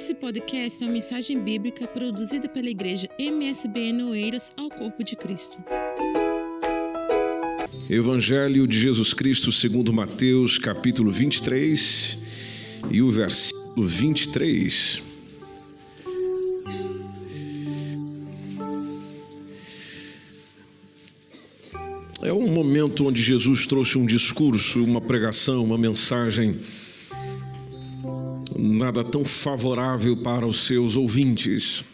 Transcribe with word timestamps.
Esse 0.00 0.14
podcast 0.14 0.82
é 0.82 0.86
uma 0.86 0.94
mensagem 0.94 1.38
bíblica 1.38 1.86
produzida 1.86 2.48
pela 2.48 2.70
igreja 2.70 3.06
MSBN 3.18 4.02
Oeiras 4.04 4.50
ao 4.56 4.70
Corpo 4.70 5.04
de 5.04 5.14
Cristo. 5.14 5.58
Evangelho 7.86 8.66
de 8.66 8.80
Jesus 8.80 9.12
Cristo 9.12 9.52
segundo 9.52 9.92
Mateus, 9.92 10.56
capítulo 10.56 11.12
23 11.12 12.16
e 12.90 13.02
o 13.02 13.10
versículo 13.10 13.86
23. 13.86 15.02
É 22.22 22.32
um 22.32 22.48
momento 22.48 23.06
onde 23.06 23.20
Jesus 23.20 23.66
trouxe 23.66 23.98
um 23.98 24.06
discurso, 24.06 24.82
uma 24.82 25.02
pregação, 25.02 25.62
uma 25.62 25.76
mensagem 25.76 26.58
nada 28.60 29.02
tão 29.02 29.24
favorável 29.24 30.16
para 30.16 30.46
os 30.46 30.66
seus 30.66 30.96
ouvintes. 30.96 31.84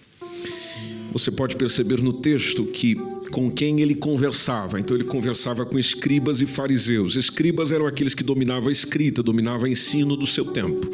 Você 1.13 1.31
pode 1.31 1.57
perceber 1.57 2.03
no 2.03 2.13
texto 2.13 2.65
que 2.65 2.95
com 3.31 3.51
quem 3.51 3.81
ele 3.81 3.95
conversava. 3.95 4.79
Então 4.79 4.97
ele 4.97 5.05
conversava 5.05 5.65
com 5.65 5.79
escribas 5.79 6.41
e 6.41 6.47
fariseus. 6.47 7.17
Escribas 7.17 7.73
eram 7.73 7.87
aqueles 7.87 8.15
que 8.15 8.23
dominavam 8.23 8.69
a 8.69 8.73
escrita, 8.73 9.23
dominavam 9.23 9.65
o 9.65 9.69
ensino 9.69 10.17
do 10.17 10.27
seu 10.27 10.45
tempo. 10.45 10.91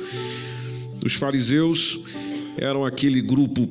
Os 1.05 1.15
fariseus 1.15 2.01
eram 2.57 2.85
aquele 2.85 3.21
grupo 3.21 3.69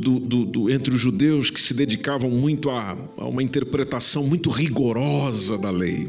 do, 0.00 0.20
do, 0.20 0.44
do, 0.44 0.70
entre 0.70 0.94
os 0.94 1.00
judeus 1.00 1.50
que 1.50 1.60
se 1.60 1.72
dedicavam 1.72 2.30
muito 2.30 2.70
a, 2.70 2.96
a 3.16 3.26
uma 3.26 3.42
interpretação 3.42 4.24
muito 4.24 4.50
rigorosa 4.50 5.56
da 5.56 5.70
lei 5.70 6.08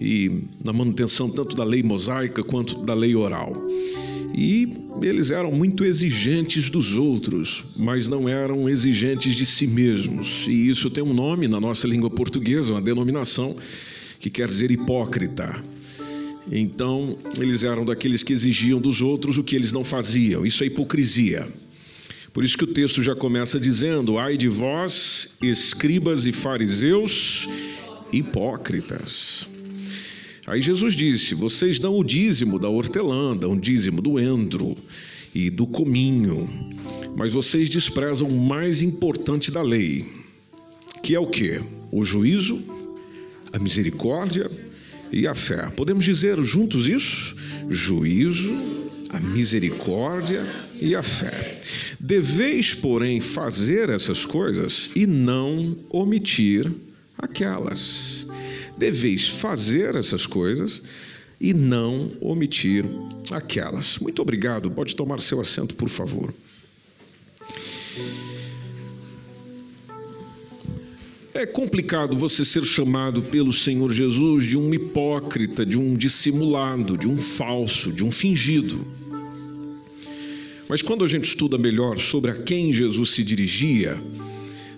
e 0.00 0.44
na 0.64 0.72
manutenção 0.72 1.28
tanto 1.28 1.56
da 1.56 1.64
lei 1.64 1.82
mosaica 1.82 2.42
quanto 2.42 2.80
da 2.82 2.94
lei 2.94 3.14
oral. 3.14 3.52
E 4.34 4.68
eles 5.02 5.30
eram 5.30 5.50
muito 5.50 5.84
exigentes 5.84 6.70
dos 6.70 6.96
outros, 6.96 7.64
mas 7.76 8.08
não 8.08 8.28
eram 8.28 8.68
exigentes 8.68 9.34
de 9.34 9.44
si 9.44 9.66
mesmos. 9.66 10.46
E 10.46 10.68
isso 10.68 10.90
tem 10.90 11.02
um 11.02 11.12
nome 11.12 11.48
na 11.48 11.60
nossa 11.60 11.86
língua 11.88 12.10
portuguesa, 12.10 12.72
uma 12.72 12.80
denominação 12.80 13.56
que 14.20 14.30
quer 14.30 14.48
dizer 14.48 14.70
hipócrita. 14.70 15.62
Então, 16.50 17.18
eles 17.38 17.64
eram 17.64 17.84
daqueles 17.84 18.22
que 18.22 18.32
exigiam 18.32 18.80
dos 18.80 19.02
outros 19.02 19.38
o 19.38 19.44
que 19.44 19.56
eles 19.56 19.72
não 19.72 19.84
faziam. 19.84 20.46
Isso 20.46 20.62
é 20.62 20.66
hipocrisia. 20.66 21.46
Por 22.32 22.44
isso 22.44 22.56
que 22.56 22.64
o 22.64 22.68
texto 22.68 23.02
já 23.02 23.16
começa 23.16 23.58
dizendo: 23.58 24.18
Ai 24.18 24.36
de 24.36 24.48
vós, 24.48 25.34
escribas 25.42 26.26
e 26.26 26.32
fariseus, 26.32 27.48
hipócritas. 28.12 29.57
Aí 30.48 30.62
Jesus 30.62 30.94
disse: 30.94 31.34
Vocês 31.34 31.78
dão 31.78 31.98
o 31.98 32.02
dízimo 32.02 32.58
da 32.58 32.70
hortelã, 32.70 33.36
dão 33.36 33.52
o 33.52 33.60
dízimo 33.60 34.00
do 34.00 34.18
endro 34.18 34.74
e 35.34 35.50
do 35.50 35.66
cominho, 35.66 36.48
mas 37.14 37.34
vocês 37.34 37.68
desprezam 37.68 38.26
o 38.26 38.40
mais 38.40 38.80
importante 38.80 39.50
da 39.50 39.60
lei, 39.60 40.06
que 41.02 41.14
é 41.14 41.20
o 41.20 41.26
que? 41.26 41.60
O 41.92 42.02
juízo, 42.02 42.62
a 43.52 43.58
misericórdia 43.58 44.50
e 45.12 45.26
a 45.26 45.34
fé. 45.34 45.68
Podemos 45.76 46.02
dizer 46.02 46.42
juntos 46.42 46.88
isso? 46.88 47.36
Juízo, 47.68 48.56
a 49.10 49.20
misericórdia 49.20 50.46
e 50.80 50.94
a 50.94 51.02
fé. 51.02 51.60
Deveis, 52.00 52.72
porém, 52.72 53.20
fazer 53.20 53.90
essas 53.90 54.24
coisas 54.24 54.90
e 54.96 55.06
não 55.06 55.76
omitir 55.90 56.87
aquelas. 57.18 58.26
Deveis 58.76 59.28
fazer 59.28 59.96
essas 59.96 60.26
coisas 60.26 60.82
e 61.40 61.52
não 61.52 62.12
omitir 62.20 62.84
aquelas. 63.30 63.98
Muito 63.98 64.22
obrigado. 64.22 64.70
Pode 64.70 64.94
tomar 64.94 65.20
seu 65.20 65.40
assento, 65.40 65.74
por 65.74 65.88
favor. 65.88 66.32
É 71.34 71.46
complicado 71.46 72.16
você 72.16 72.44
ser 72.44 72.64
chamado 72.64 73.22
pelo 73.22 73.52
Senhor 73.52 73.92
Jesus 73.92 74.44
de 74.44 74.56
um 74.56 74.74
hipócrita, 74.74 75.64
de 75.64 75.78
um 75.78 75.94
dissimulado, 75.94 76.98
de 76.98 77.06
um 77.06 77.16
falso, 77.16 77.92
de 77.92 78.02
um 78.02 78.10
fingido. 78.10 78.84
Mas 80.68 80.82
quando 80.82 81.04
a 81.04 81.08
gente 81.08 81.24
estuda 81.24 81.56
melhor 81.56 81.98
sobre 81.98 82.32
a 82.32 82.42
quem 82.42 82.72
Jesus 82.72 83.10
se 83.10 83.22
dirigia, 83.22 83.96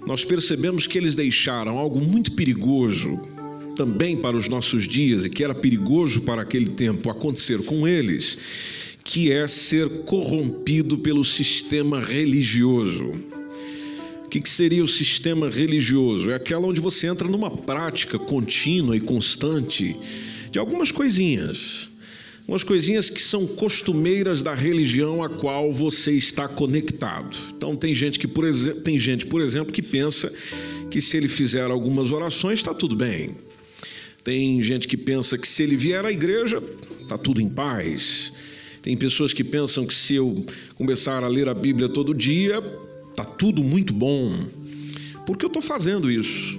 nós 0.07 0.25
percebemos 0.25 0.87
que 0.87 0.99
eles 0.99 1.15
deixaram 1.15 1.79
algo 1.79 2.01
muito 2.01 2.33
perigoso 2.33 3.21
também 3.77 4.17
para 4.17 4.37
os 4.37 4.49
nossos 4.49 4.87
dias 4.87 5.25
e 5.25 5.31
que 5.31 5.45
era 5.45 5.55
perigoso 5.55 6.23
para 6.23 6.43
aquele 6.43 6.71
tempo 6.71 7.11
acontecer 7.11 7.63
com 7.63 7.87
eles, 7.87 8.39
que 9.05 9.31
é 9.31 9.47
ser 9.47 9.89
corrompido 10.05 10.99
pelo 10.99 11.25
sistema 11.25 12.01
religioso. 12.01 13.11
O 14.25 14.29
que 14.29 14.49
seria 14.49 14.85
o 14.85 14.89
sistema 14.89 15.49
religioso? 15.49 16.31
É 16.31 16.35
aquela 16.35 16.67
onde 16.67 16.81
você 16.81 17.07
entra 17.07 17.29
numa 17.29 17.51
prática 17.51 18.19
contínua 18.19 18.97
e 18.97 19.01
constante 19.01 19.97
de 20.51 20.59
algumas 20.59 20.93
coisinhas 20.93 21.91
umas 22.47 22.65
coisinhas 22.65 23.09
que 23.09 23.23
são 23.23 23.47
costumeiras 23.47 24.43
da 24.43 24.55
religião 24.55 25.23
a 25.23 25.29
qual 25.29 25.71
você 25.71 26.13
está 26.13 26.49
conectado. 26.49 27.37
Então 27.57 27.77
tem 27.77 27.95
gente 27.95 28.19
que, 28.19 28.27
por 28.27 28.47
exemplo, 28.47 28.81
tem 28.83 28.99
gente, 28.99 29.27
por 29.27 29.41
exemplo, 29.41 29.73
que 29.73 29.83
pensa 29.83 30.33
que 30.91 31.01
se 31.01 31.17
ele 31.17 31.29
fizer 31.29 31.71
algumas 31.71 32.11
orações 32.11 32.59
está 32.59 32.75
tudo 32.75 32.97
bem. 32.97 33.37
Tem 34.25 34.63
gente 34.63 34.87
que 34.87 34.97
pensa 34.97 35.39
que 35.39 35.49
se 35.49 35.63
ele 35.63 35.77
vier 35.77 36.05
à 36.05 36.13
igreja 36.13 36.63
está 37.03 37.17
tudo 37.17 37.41
em 37.41 37.49
paz. 37.49 38.33
Tem 38.83 38.97
pessoas 38.97 39.33
que 39.33 39.45
pensam 39.45 39.87
que 39.87 39.95
se 39.95 40.15
eu 40.15 40.45
começar 40.75 41.23
a 41.23 41.29
ler 41.29 41.49
a 41.49 41.55
Bíblia 41.55 41.89
todo 41.89 42.15
dia 42.15 42.63
está 43.11 43.25
tudo 43.25 43.63
muito 43.63 43.93
bom. 43.93 44.33
Por 45.27 45.37
que 45.37 45.45
eu 45.45 45.49
estou 45.49 45.63
fazendo 45.63 46.11
isso? 46.11 46.59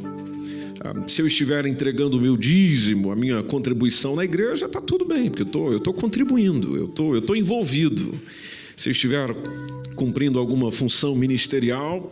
Ah, 0.84 0.96
se 1.08 1.22
eu 1.22 1.28
estiver 1.28 1.68
entregando 1.68 2.18
o 2.18 2.22
meu 2.22 2.36
dízimo, 2.36 3.12
a 3.12 3.16
minha 3.16 3.44
contribuição 3.44 4.16
na 4.16 4.26
igreja, 4.26 4.66
está 4.66 4.82
tudo 4.82 5.06
bem, 5.06 5.30
porque 5.30 5.44
eu 5.44 5.46
tô, 5.46 5.78
estou 5.78 5.94
contribuindo, 5.94 6.76
eu 6.76 6.88
tô, 6.88 7.16
estou 7.16 7.36
envolvido. 7.36 8.20
Se 8.76 8.90
eu 8.90 8.92
estiver 8.92 9.30
cumprindo 9.96 10.40
alguma 10.40 10.72
função 10.72 11.16
ministerial, 11.16 12.12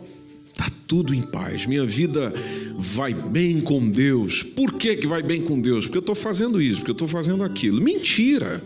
está 0.50 0.70
tudo 0.86 1.12
em 1.12 1.20
paz. 1.20 1.66
Minha 1.66 1.84
vida 1.84 2.32
vai 2.76 3.12
bem 3.12 3.60
com 3.60 3.88
Deus. 3.88 4.44
Por 4.44 4.74
que, 4.74 4.94
que 4.94 5.06
vai 5.06 5.20
bem 5.20 5.42
com 5.42 5.60
Deus? 5.60 5.86
Porque 5.86 5.98
eu 5.98 6.00
estou 6.00 6.14
fazendo 6.14 6.62
isso, 6.62 6.76
porque 6.76 6.92
eu 6.92 6.92
estou 6.92 7.08
fazendo 7.08 7.42
aquilo. 7.42 7.82
Mentira! 7.82 8.62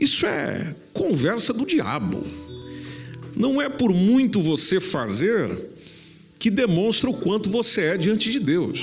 Isso 0.00 0.24
é 0.24 0.72
conversa 0.92 1.52
do 1.52 1.66
diabo. 1.66 2.24
Não 3.34 3.60
é 3.60 3.68
por 3.68 3.92
muito 3.92 4.40
você 4.40 4.78
fazer 4.78 5.50
que 6.38 6.50
demonstra 6.50 7.10
o 7.10 7.14
quanto 7.14 7.50
você 7.50 7.82
é 7.82 7.96
diante 7.96 8.30
de 8.30 8.38
Deus. 8.38 8.80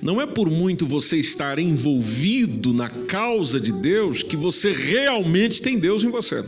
Não 0.00 0.20
é 0.20 0.26
por 0.26 0.50
muito 0.50 0.86
você 0.86 1.16
estar 1.16 1.58
envolvido 1.58 2.72
na 2.72 2.88
causa 2.88 3.58
de 3.58 3.72
Deus 3.72 4.22
que 4.22 4.36
você 4.36 4.72
realmente 4.72 5.60
tem 5.60 5.78
Deus 5.78 6.04
em 6.04 6.10
você. 6.10 6.44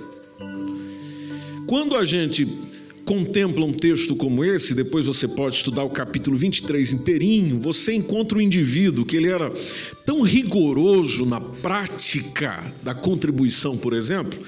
Quando 1.67 1.97
a 1.97 2.05
gente 2.05 2.47
contempla 3.05 3.65
um 3.65 3.73
texto 3.73 4.15
como 4.15 4.45
esse, 4.45 4.75
depois 4.75 5.07
você 5.07 5.27
pode 5.27 5.57
estudar 5.57 5.83
o 5.83 5.91
capítulo 5.91 6.37
23 6.37 6.93
inteirinho, 6.93 7.59
você 7.59 7.95
encontra 7.95 8.37
um 8.37 8.41
indivíduo 8.41 9.05
que 9.05 9.17
ele 9.17 9.29
era 9.29 9.51
tão 10.05 10.21
rigoroso 10.21 11.25
na 11.25 11.41
prática 11.41 12.73
da 12.83 12.95
contribuição, 12.95 13.79
por 13.79 13.95
exemplo, 13.95 14.39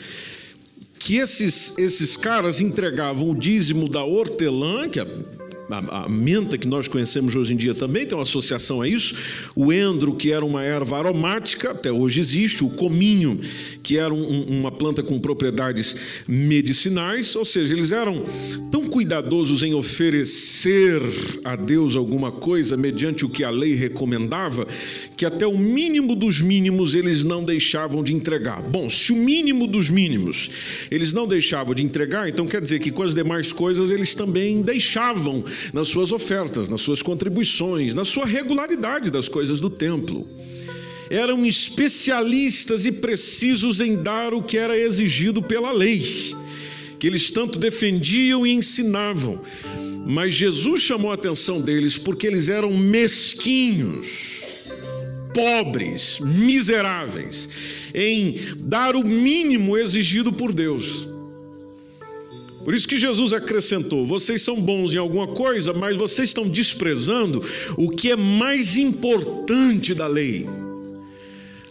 que 0.98 1.16
esses, 1.16 1.76
esses 1.78 2.18
caras 2.18 2.60
entregavam 2.60 3.30
o 3.30 3.34
dízimo 3.34 3.88
da 3.88 4.04
hortelã, 4.04 4.88
que 4.90 5.00
é 5.00 5.06
a, 5.70 6.04
a, 6.04 6.08
menta 6.08 6.58
que 6.58 6.66
nós 6.66 6.88
conhecemos 6.88 7.34
hoje 7.34 7.54
em 7.54 7.56
dia 7.56 7.74
também 7.74 8.06
tem 8.06 8.16
uma 8.16 8.22
associação 8.22 8.82
a 8.82 8.88
isso. 8.88 9.14
O 9.54 9.72
endro, 9.72 10.14
que 10.14 10.32
era 10.32 10.44
uma 10.44 10.62
erva 10.62 10.98
aromática, 10.98 11.70
até 11.70 11.92
hoje 11.92 12.20
existe. 12.20 12.64
O 12.64 12.70
cominho, 12.70 13.40
que 13.82 13.96
era 13.96 14.12
um, 14.12 14.42
uma 14.44 14.70
planta 14.70 15.02
com 15.02 15.18
propriedades 15.18 16.24
medicinais. 16.26 17.34
Ou 17.36 17.44
seja, 17.44 17.74
eles 17.74 17.92
eram 17.92 18.22
tão 18.70 18.79
cuidadosos 18.90 19.62
em 19.62 19.72
oferecer 19.72 21.00
a 21.44 21.54
Deus 21.54 21.94
alguma 21.96 22.32
coisa 22.32 22.76
mediante 22.76 23.24
o 23.24 23.28
que 23.28 23.44
a 23.44 23.50
lei 23.50 23.74
recomendava, 23.74 24.66
que 25.16 25.24
até 25.24 25.46
o 25.46 25.56
mínimo 25.56 26.14
dos 26.16 26.40
mínimos 26.40 26.94
eles 26.94 27.22
não 27.22 27.44
deixavam 27.44 28.02
de 28.02 28.12
entregar. 28.12 28.60
Bom, 28.60 28.90
se 28.90 29.12
o 29.12 29.16
mínimo 29.16 29.66
dos 29.66 29.88
mínimos 29.88 30.50
eles 30.90 31.12
não 31.12 31.26
deixavam 31.26 31.74
de 31.74 31.82
entregar, 31.82 32.28
então 32.28 32.46
quer 32.46 32.60
dizer 32.60 32.80
que 32.80 32.90
com 32.90 33.02
as 33.02 33.14
demais 33.14 33.52
coisas 33.52 33.90
eles 33.90 34.14
também 34.14 34.60
deixavam 34.60 35.44
nas 35.72 35.88
suas 35.88 36.10
ofertas, 36.10 36.68
nas 36.68 36.80
suas 36.80 37.00
contribuições, 37.00 37.94
na 37.94 38.04
sua 38.04 38.26
regularidade 38.26 39.10
das 39.10 39.28
coisas 39.28 39.60
do 39.60 39.70
templo. 39.70 40.26
Eram 41.08 41.44
especialistas 41.44 42.86
e 42.86 42.92
precisos 42.92 43.80
em 43.80 43.96
dar 43.96 44.32
o 44.32 44.42
que 44.42 44.56
era 44.56 44.78
exigido 44.78 45.42
pela 45.42 45.72
lei, 45.72 46.04
que 47.00 47.06
eles 47.06 47.30
tanto 47.30 47.58
defendiam 47.58 48.46
e 48.46 48.52
ensinavam. 48.52 49.40
Mas 50.06 50.34
Jesus 50.34 50.82
chamou 50.82 51.10
a 51.10 51.14
atenção 51.14 51.60
deles 51.60 51.96
porque 51.96 52.26
eles 52.26 52.48
eram 52.48 52.76
mesquinhos, 52.76 54.42
pobres, 55.34 56.20
miseráveis. 56.20 57.48
em 57.92 58.38
dar 58.56 58.94
o 58.94 59.04
mínimo 59.04 59.76
exigido 59.76 60.32
por 60.32 60.52
Deus. 60.52 61.08
Por 62.64 62.74
isso 62.74 62.86
que 62.86 62.98
Jesus 62.98 63.32
acrescentou: 63.32 64.06
vocês 64.06 64.42
são 64.42 64.60
bons 64.60 64.94
em 64.94 64.98
alguma 64.98 65.26
coisa, 65.28 65.72
mas 65.72 65.96
vocês 65.96 66.28
estão 66.28 66.46
desprezando 66.46 67.42
o 67.76 67.90
que 67.90 68.12
é 68.12 68.16
mais 68.16 68.76
importante 68.76 69.94
da 69.94 70.06
lei. 70.06 70.46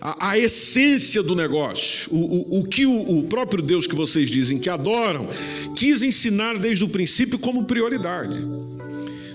A, 0.01 0.31
a 0.31 0.37
essência 0.37 1.21
do 1.21 1.35
negócio, 1.35 2.09
o, 2.13 2.57
o, 2.57 2.59
o 2.59 2.63
que 2.65 2.85
o, 2.85 3.19
o 3.19 3.23
próprio 3.23 3.61
Deus 3.61 3.85
que 3.85 3.95
vocês 3.95 4.29
dizem 4.29 4.57
que 4.57 4.69
adoram, 4.69 5.27
quis 5.75 6.01
ensinar 6.01 6.57
desde 6.57 6.83
o 6.83 6.89
princípio 6.89 7.37
como 7.37 7.65
prioridade. 7.65 8.39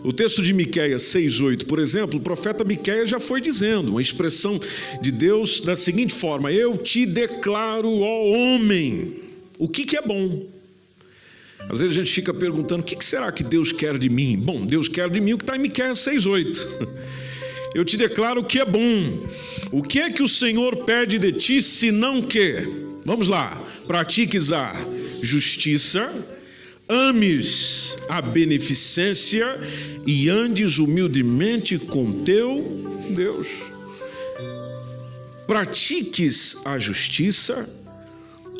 O 0.02 0.12
texto 0.12 0.42
de 0.42 0.52
Miqueias 0.52 1.02
6:8, 1.02 1.66
por 1.66 1.78
exemplo, 1.78 2.18
o 2.18 2.22
profeta 2.22 2.62
Miqueias 2.62 3.08
já 3.08 3.18
foi 3.18 3.40
dizendo, 3.40 3.90
uma 3.90 4.02
expressão 4.02 4.60
de 5.00 5.10
Deus 5.10 5.60
da 5.60 5.76
seguinte 5.76 6.14
forma: 6.14 6.52
Eu 6.52 6.76
te 6.76 7.06
declaro, 7.06 8.00
ó 8.00 8.24
homem, 8.30 9.16
o 9.58 9.68
que, 9.68 9.84
que 9.84 9.96
é 9.96 10.02
bom. 10.02 10.46
Às 11.70 11.80
vezes 11.80 11.96
a 11.96 12.00
gente 12.00 12.12
fica 12.12 12.34
perguntando: 12.34 12.82
o 12.82 12.84
que, 12.84 12.96
que 12.96 13.04
será 13.04 13.32
que 13.32 13.42
Deus 13.42 13.72
quer 13.72 13.98
de 13.98 14.10
mim? 14.10 14.38
Bom, 14.38 14.64
Deus 14.64 14.88
quer 14.88 15.08
de 15.08 15.20
mim 15.20 15.32
o 15.32 15.38
que 15.38 15.44
está 15.44 15.56
em 15.56 15.60
Miqueias 15.60 15.98
6:8. 15.98 16.68
Eu 17.74 17.84
te 17.84 17.96
declaro 17.96 18.40
o 18.40 18.44
que 18.44 18.60
é 18.60 18.64
bom. 18.64 19.26
O 19.72 19.82
que 19.82 20.00
é 20.00 20.10
que 20.10 20.22
o 20.22 20.28
Senhor 20.28 20.84
pede 20.84 21.18
de 21.18 21.32
ti, 21.32 21.60
senão 21.60 22.22
que? 22.22 22.54
Vamos 23.04 23.28
lá, 23.28 23.62
pratiques 23.86 24.52
a 24.52 24.74
justiça, 25.20 26.10
ames 26.88 27.96
a 28.08 28.22
beneficência 28.22 29.58
e 30.06 30.28
andes 30.28 30.78
humildemente 30.78 31.78
com 31.78 32.24
teu 32.24 32.84
Deus. 33.10 33.48
Pratiques 35.46 36.62
a 36.64 36.78
justiça, 36.78 37.68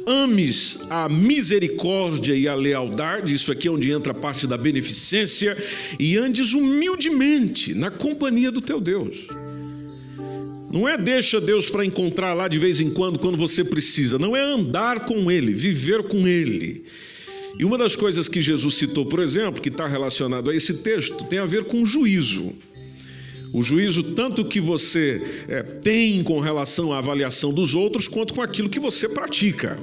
ames 0.07 0.81
a 0.91 1.09
misericórdia 1.09 2.35
e 2.35 2.47
a 2.47 2.55
lealdade, 2.55 3.35
isso 3.35 3.51
aqui 3.51 3.69
é 3.69 3.71
onde 3.71 3.91
entra 3.91 4.13
a 4.13 4.15
parte 4.15 4.47
da 4.47 4.57
beneficência, 4.57 5.57
e 5.99 6.17
andes 6.17 6.53
humildemente 6.53 7.75
na 7.75 7.91
companhia 7.91 8.51
do 8.51 8.61
teu 8.61 8.81
Deus. 8.81 9.27
Não 10.71 10.89
é 10.89 10.99
deixa 10.99 11.41
Deus 11.41 11.69
para 11.69 11.85
encontrar 11.85 12.35
lá 12.35 12.49
de 12.49 12.59
vez 12.59 12.81
em 12.81 12.91
quando, 12.91 13.19
quando 13.19 13.37
você 13.37 13.65
precisa, 13.65 14.19
não 14.19 14.35
é 14.35 14.43
andar 14.43 15.01
com 15.01 15.31
Ele, 15.31 15.53
viver 15.53 16.03
com 16.03 16.27
Ele. 16.27 16.85
E 17.59 17.65
uma 17.65 17.79
das 17.79 17.95
coisas 17.95 18.29
que 18.29 18.43
Jesus 18.43 18.75
citou, 18.75 19.07
por 19.07 19.21
exemplo, 19.21 19.61
que 19.61 19.69
está 19.69 19.87
relacionado 19.87 20.51
a 20.51 20.57
esse 20.57 20.79
texto, 20.79 21.25
tem 21.25 21.39
a 21.39 21.47
ver 21.47 21.65
com 21.65 21.87
juízo. 21.87 22.53
O 23.55 23.63
juízo, 23.63 24.03
tanto 24.03 24.45
que 24.45 24.61
você 24.61 25.23
é, 25.47 25.63
tem 25.63 26.25
com 26.25 26.41
relação 26.41 26.93
à 26.93 26.99
avaliação 26.99 27.53
dos 27.53 27.73
outros, 27.73 28.09
quanto 28.09 28.35
com 28.35 28.43
aquilo 28.43 28.69
que 28.69 28.81
você 28.81 29.09
pratica. 29.09 29.79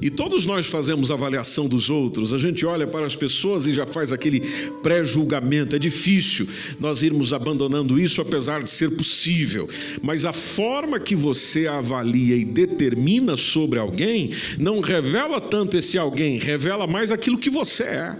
E 0.00 0.08
todos 0.08 0.46
nós 0.46 0.66
fazemos 0.66 1.10
avaliação 1.10 1.66
dos 1.66 1.90
outros, 1.90 2.32
a 2.32 2.38
gente 2.38 2.64
olha 2.64 2.86
para 2.86 3.04
as 3.04 3.16
pessoas 3.16 3.66
e 3.66 3.72
já 3.72 3.84
faz 3.84 4.12
aquele 4.12 4.40
pré-julgamento. 4.84 5.74
É 5.74 5.80
difícil 5.80 6.48
nós 6.78 7.02
irmos 7.02 7.32
abandonando 7.32 7.98
isso, 7.98 8.20
apesar 8.20 8.62
de 8.62 8.70
ser 8.70 8.90
possível. 8.92 9.68
Mas 10.00 10.24
a 10.24 10.32
forma 10.32 11.00
que 11.00 11.16
você 11.16 11.66
avalia 11.66 12.36
e 12.36 12.44
determina 12.44 13.36
sobre 13.36 13.80
alguém 13.80 14.30
não 14.60 14.78
revela 14.80 15.40
tanto 15.40 15.76
esse 15.76 15.98
alguém, 15.98 16.38
revela 16.38 16.86
mais 16.86 17.10
aquilo 17.10 17.36
que 17.36 17.50
você 17.50 17.82
é. 17.82 18.16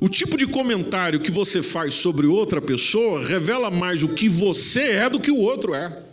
O 0.00 0.08
tipo 0.08 0.36
de 0.36 0.46
comentário 0.46 1.18
que 1.18 1.30
você 1.30 1.62
faz 1.62 1.94
sobre 1.94 2.26
outra 2.26 2.60
pessoa 2.60 3.24
revela 3.24 3.70
mais 3.70 4.02
o 4.02 4.08
que 4.08 4.28
você 4.28 4.82
é 4.82 5.10
do 5.10 5.18
que 5.18 5.30
o 5.30 5.38
outro 5.38 5.74
é. 5.74 6.04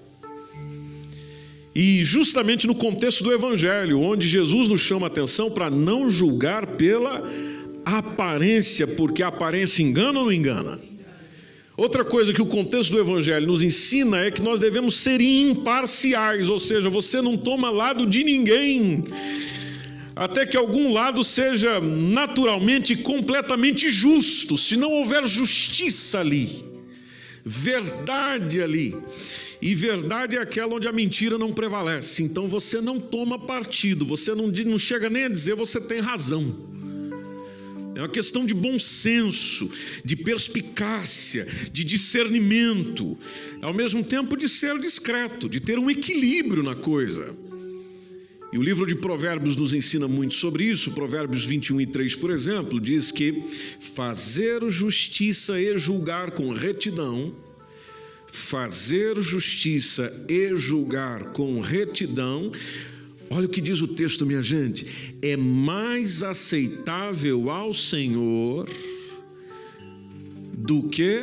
E 1.75 2.03
justamente 2.03 2.65
no 2.65 2.73
contexto 2.73 3.23
do 3.23 3.33
Evangelho, 3.33 3.99
onde 3.99 4.27
Jesus 4.27 4.69
nos 4.69 4.79
chama 4.79 5.05
a 5.05 5.09
atenção 5.09 5.51
para 5.51 5.69
não 5.69 6.09
julgar 6.09 6.65
pela 6.65 7.29
aparência, 7.85 8.87
porque 8.87 9.21
a 9.21 9.27
aparência 9.27 9.83
engana 9.83 10.19
ou 10.19 10.25
não 10.25 10.31
engana? 10.31 10.79
Outra 11.77 12.05
coisa 12.05 12.33
que 12.33 12.41
o 12.41 12.45
contexto 12.45 12.91
do 12.91 12.99
Evangelho 13.01 13.45
nos 13.45 13.61
ensina 13.61 14.25
é 14.25 14.31
que 14.31 14.41
nós 14.41 14.61
devemos 14.61 14.95
ser 14.95 15.19
imparciais, 15.19 16.47
ou 16.47 16.57
seja, 16.57 16.89
você 16.89 17.21
não 17.21 17.37
toma 17.37 17.69
lado 17.69 18.05
de 18.05 18.23
ninguém, 18.23 19.03
até 20.15 20.45
que 20.45 20.55
algum 20.55 20.93
lado 20.93 21.23
seja 21.23 21.79
naturalmente 21.81 22.95
completamente 22.95 23.89
justo, 23.89 24.57
se 24.57 24.77
não 24.77 24.91
houver 24.91 25.25
justiça 25.25 26.19
ali, 26.19 26.63
verdade 27.43 28.61
ali. 28.61 28.95
E 29.61 29.73
verdade 29.73 30.35
é 30.35 30.41
aquela 30.41 30.75
onde 30.75 30.87
a 30.87 30.91
mentira 30.91 31.37
não 31.37 31.51
prevalece. 31.51 32.21
Então 32.21 32.47
você 32.47 32.79
não 32.79 32.99
toma 32.99 33.39
partido, 33.39 34.05
você 34.05 34.35
não, 34.35 34.47
não 34.47 34.77
chega 34.77 35.09
nem 35.09 35.25
a 35.25 35.29
dizer 35.29 35.55
você 35.55 35.81
tem 35.81 35.99
razão. 35.99 36.73
É 37.95 37.99
uma 38.01 38.09
questão 38.09 38.45
de 38.45 38.53
bom 38.53 38.77
senso, 38.77 39.71
de 40.03 40.17
perspicácia, 40.17 41.47
de 41.71 41.83
discernimento, 41.85 43.17
ao 43.61 43.73
mesmo 43.73 44.03
tempo 44.03 44.35
de 44.35 44.49
ser 44.49 44.77
discreto, 44.79 45.47
de 45.47 45.61
ter 45.61 45.79
um 45.79 45.89
equilíbrio 45.89 46.61
na 46.61 46.75
coisa. 46.75 47.33
E 48.55 48.57
o 48.57 48.63
livro 48.63 48.87
de 48.87 48.95
Provérbios 48.95 49.57
nos 49.57 49.73
ensina 49.73 50.07
muito 50.07 50.33
sobre 50.33 50.63
isso. 50.63 50.91
Provérbios 50.91 51.45
21 51.45 51.81
e 51.81 51.85
3, 51.85 52.15
por 52.15 52.31
exemplo, 52.31 52.79
diz 52.79 53.11
que 53.11 53.43
fazer 53.81 54.61
justiça 54.69 55.59
e 55.59 55.77
julgar 55.77 56.31
com 56.31 56.53
retidão 56.53 57.35
fazer 58.27 59.19
justiça 59.21 60.11
e 60.29 60.55
julgar 60.55 61.31
com 61.31 61.59
retidão, 61.61 62.51
olha 63.29 63.45
o 63.45 63.49
que 63.49 63.61
diz 63.61 63.81
o 63.81 63.87
texto, 63.87 64.25
minha 64.25 64.41
gente, 64.41 65.17
é 65.21 65.37
mais 65.37 66.21
aceitável 66.23 67.49
ao 67.49 67.73
Senhor 67.73 68.69
do 70.57 70.83
que 70.89 71.21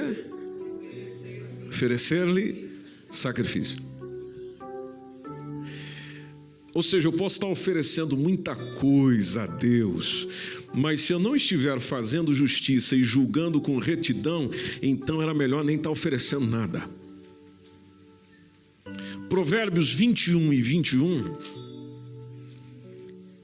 oferecer-lhe 1.68 2.70
sacrifício. 3.10 3.91
Ou 6.74 6.82
seja, 6.82 7.08
eu 7.08 7.12
posso 7.12 7.36
estar 7.36 7.46
oferecendo 7.46 8.16
muita 8.16 8.56
coisa 8.56 9.42
a 9.42 9.46
Deus, 9.46 10.26
mas 10.72 11.02
se 11.02 11.12
eu 11.12 11.18
não 11.18 11.36
estiver 11.36 11.78
fazendo 11.80 12.34
justiça 12.34 12.96
e 12.96 13.04
julgando 13.04 13.60
com 13.60 13.78
retidão, 13.78 14.50
então 14.82 15.20
era 15.20 15.34
melhor 15.34 15.62
nem 15.62 15.76
estar 15.76 15.90
oferecendo 15.90 16.46
nada. 16.46 16.88
Provérbios 19.28 19.92
21 19.92 20.52
e 20.52 20.62
21 20.62 21.38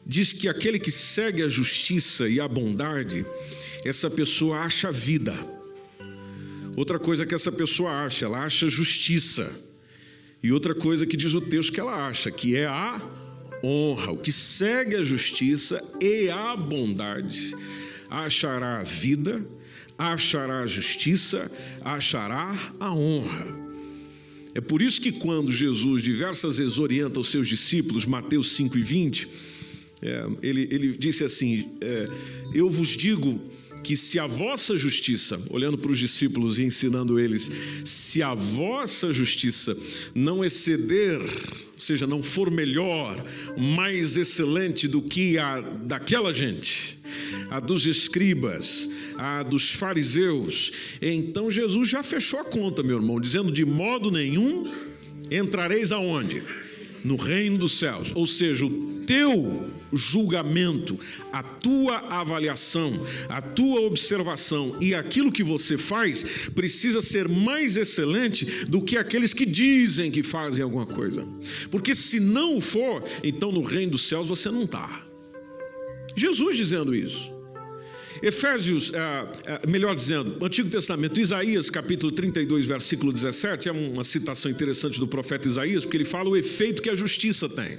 diz 0.07 0.33
que 0.33 0.49
aquele 0.49 0.79
que 0.79 0.91
segue 0.91 1.43
a 1.43 1.49
justiça 1.49 2.26
e 2.29 2.41
a 2.41 2.49
bondade, 2.49 3.26
essa 3.85 4.11
pessoa 4.11 4.61
acha 4.61 4.91
vida. 4.91 5.35
Outra 6.76 6.99
coisa 6.99 7.26
que 7.26 7.35
essa 7.35 7.53
pessoa 7.53 7.91
acha, 7.91 8.25
ela 8.25 8.43
acha 8.45 8.69
justiça. 8.69 9.68
E 10.42 10.52
outra 10.52 10.75
coisa 10.75 11.07
que 11.07 11.16
diz 11.16 11.35
o 11.35 11.40
texto 11.40 11.73
que 11.73 11.80
ela 11.80 12.07
acha, 12.07 12.30
que 12.30 12.57
é 12.57 12.66
a 12.66 13.00
honra. 13.62 14.12
O 14.12 14.18
que 14.18 14.33
segue 14.33 14.97
a 14.97 15.02
justiça 15.02 15.83
e 16.00 16.30
a 16.30 16.57
bondade 16.57 17.54
achará 18.09 18.78
a 18.78 18.83
vida, 18.83 19.45
achará 19.97 20.62
a 20.62 20.66
justiça, 20.66 21.50
achará 21.83 22.57
a 22.78 22.95
honra. 22.95 23.68
É 24.54 24.61
por 24.61 24.80
isso 24.80 25.00
que, 25.00 25.12
quando 25.12 25.52
Jesus 25.52 26.02
diversas 26.02 26.59
vezes 26.59 26.78
orienta 26.78 27.21
os 27.21 27.30
seus 27.30 27.49
discípulos, 27.49 28.07
Mateus 28.07 28.52
5 28.52 28.78
e 28.78 28.83
20, 28.83 29.28
é, 30.02 30.26
ele, 30.42 30.68
ele 30.71 30.97
disse 30.97 31.25
assim: 31.25 31.68
é, 31.80 32.09
Eu 32.54 32.71
vos 32.71 32.88
digo 32.88 33.40
que 33.83 33.97
se 33.97 34.19
a 34.19 34.27
vossa 34.27 34.77
justiça, 34.77 35.41
olhando 35.51 35.79
para 35.79 35.91
os 35.91 35.99
discípulos 35.99 36.59
e 36.59 36.65
ensinando 36.65 37.19
eles, 37.19 37.51
se 37.85 38.23
a 38.23 38.35
vossa 38.35 39.13
justiça 39.13 39.77
não 40.15 40.45
exceder, 40.45 41.21
ou 41.21 41.79
seja, 41.79 42.07
não 42.07 42.23
for 42.23 42.51
melhor, 42.51 43.25
mais 43.57 44.17
excelente 44.17 44.87
do 44.87 45.01
que 45.01 45.39
a 45.39 45.61
daquela 45.61 46.33
gente, 46.33 46.99
a 47.51 47.61
dos 47.61 47.87
escribas, 47.87 48.89
a 49.17 49.43
dos 49.43 49.71
fariseus, 49.73 50.73
então 51.01 51.51
Jesus 51.51 51.89
já 51.89 52.03
fechou 52.03 52.41
a 52.41 52.45
conta, 52.45 52.83
meu 52.83 52.97
irmão, 52.97 53.21
dizendo: 53.21 53.51
de 53.51 53.65
modo 53.65 54.11
nenhum 54.11 54.73
entrareis 55.31 55.93
aonde? 55.93 56.43
No 57.05 57.17
reino 57.17 57.59
dos 57.59 57.79
céus. 57.79 58.13
Ou 58.15 58.27
seja, 58.27 58.67
o 58.67 59.03
teu 59.07 59.71
julgamento, 59.92 60.99
a 61.33 61.42
tua 61.42 61.99
avaliação, 61.99 62.92
a 63.28 63.40
tua 63.40 63.80
observação 63.83 64.76
e 64.80 64.95
aquilo 64.95 65.33
que 65.33 65.42
você 65.42 65.78
faz 65.78 66.49
precisa 66.54 67.00
ser 67.00 67.28
mais 67.28 67.76
excelente 67.76 68.66
do 68.66 68.83
que 68.83 68.97
aqueles 68.97 69.33
que 69.33 69.47
dizem 69.47 70.11
que 70.11 70.23
fazem 70.23 70.62
alguma 70.62 70.87
coisa. 70.87 71.26
Porque 71.71 71.95
se 71.95 72.21
não 72.21 72.61
for, 72.61 73.02
então 73.23 73.52
no 73.52 73.62
reino 73.62 73.92
dos 73.92 74.02
céus 74.02 74.28
você 74.28 74.50
não 74.50 74.64
está. 74.64 75.07
Jesus 76.16 76.57
dizendo 76.57 76.95
isso. 76.95 77.33
Efésios, 78.21 78.90
melhor 79.68 79.95
dizendo, 79.95 80.45
Antigo 80.45 80.68
Testamento, 80.68 81.21
Isaías 81.21 81.71
capítulo 81.71 82.11
32, 82.11 82.66
versículo 82.66 83.12
17, 83.12 83.68
é 83.68 83.73
uma 83.73 84.02
citação 84.02 84.50
interessante 84.50 84.99
do 84.99 85.07
profeta 85.07 85.47
Isaías, 85.47 85.85
porque 85.85 85.99
ele 85.99 86.04
fala 86.04 86.28
o 86.28 86.37
efeito 86.37 86.83
que 86.83 86.90
a 86.90 86.97
justiça 86.97 87.49
tem. 87.49 87.78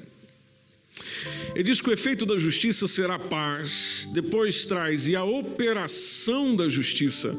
Ele 1.59 1.65
diz 1.65 1.81
que 1.81 1.89
o 1.89 1.91
efeito 1.91 2.25
da 2.25 2.37
justiça 2.37 2.87
será 2.87 3.19
paz, 3.19 4.09
depois 4.13 4.65
traz, 4.65 5.09
e 5.09 5.15
a 5.17 5.25
operação 5.25 6.55
da 6.55 6.69
justiça 6.69 7.37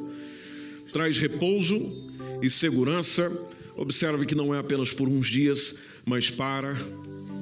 traz 0.92 1.16
repouso 1.16 2.06
e 2.42 2.50
segurança. 2.50 3.32
Observe 3.74 4.26
que 4.26 4.34
não 4.34 4.54
é 4.54 4.58
apenas 4.58 4.92
por 4.92 5.08
uns 5.08 5.26
dias, 5.26 5.76
mas 6.04 6.28
para 6.28 6.76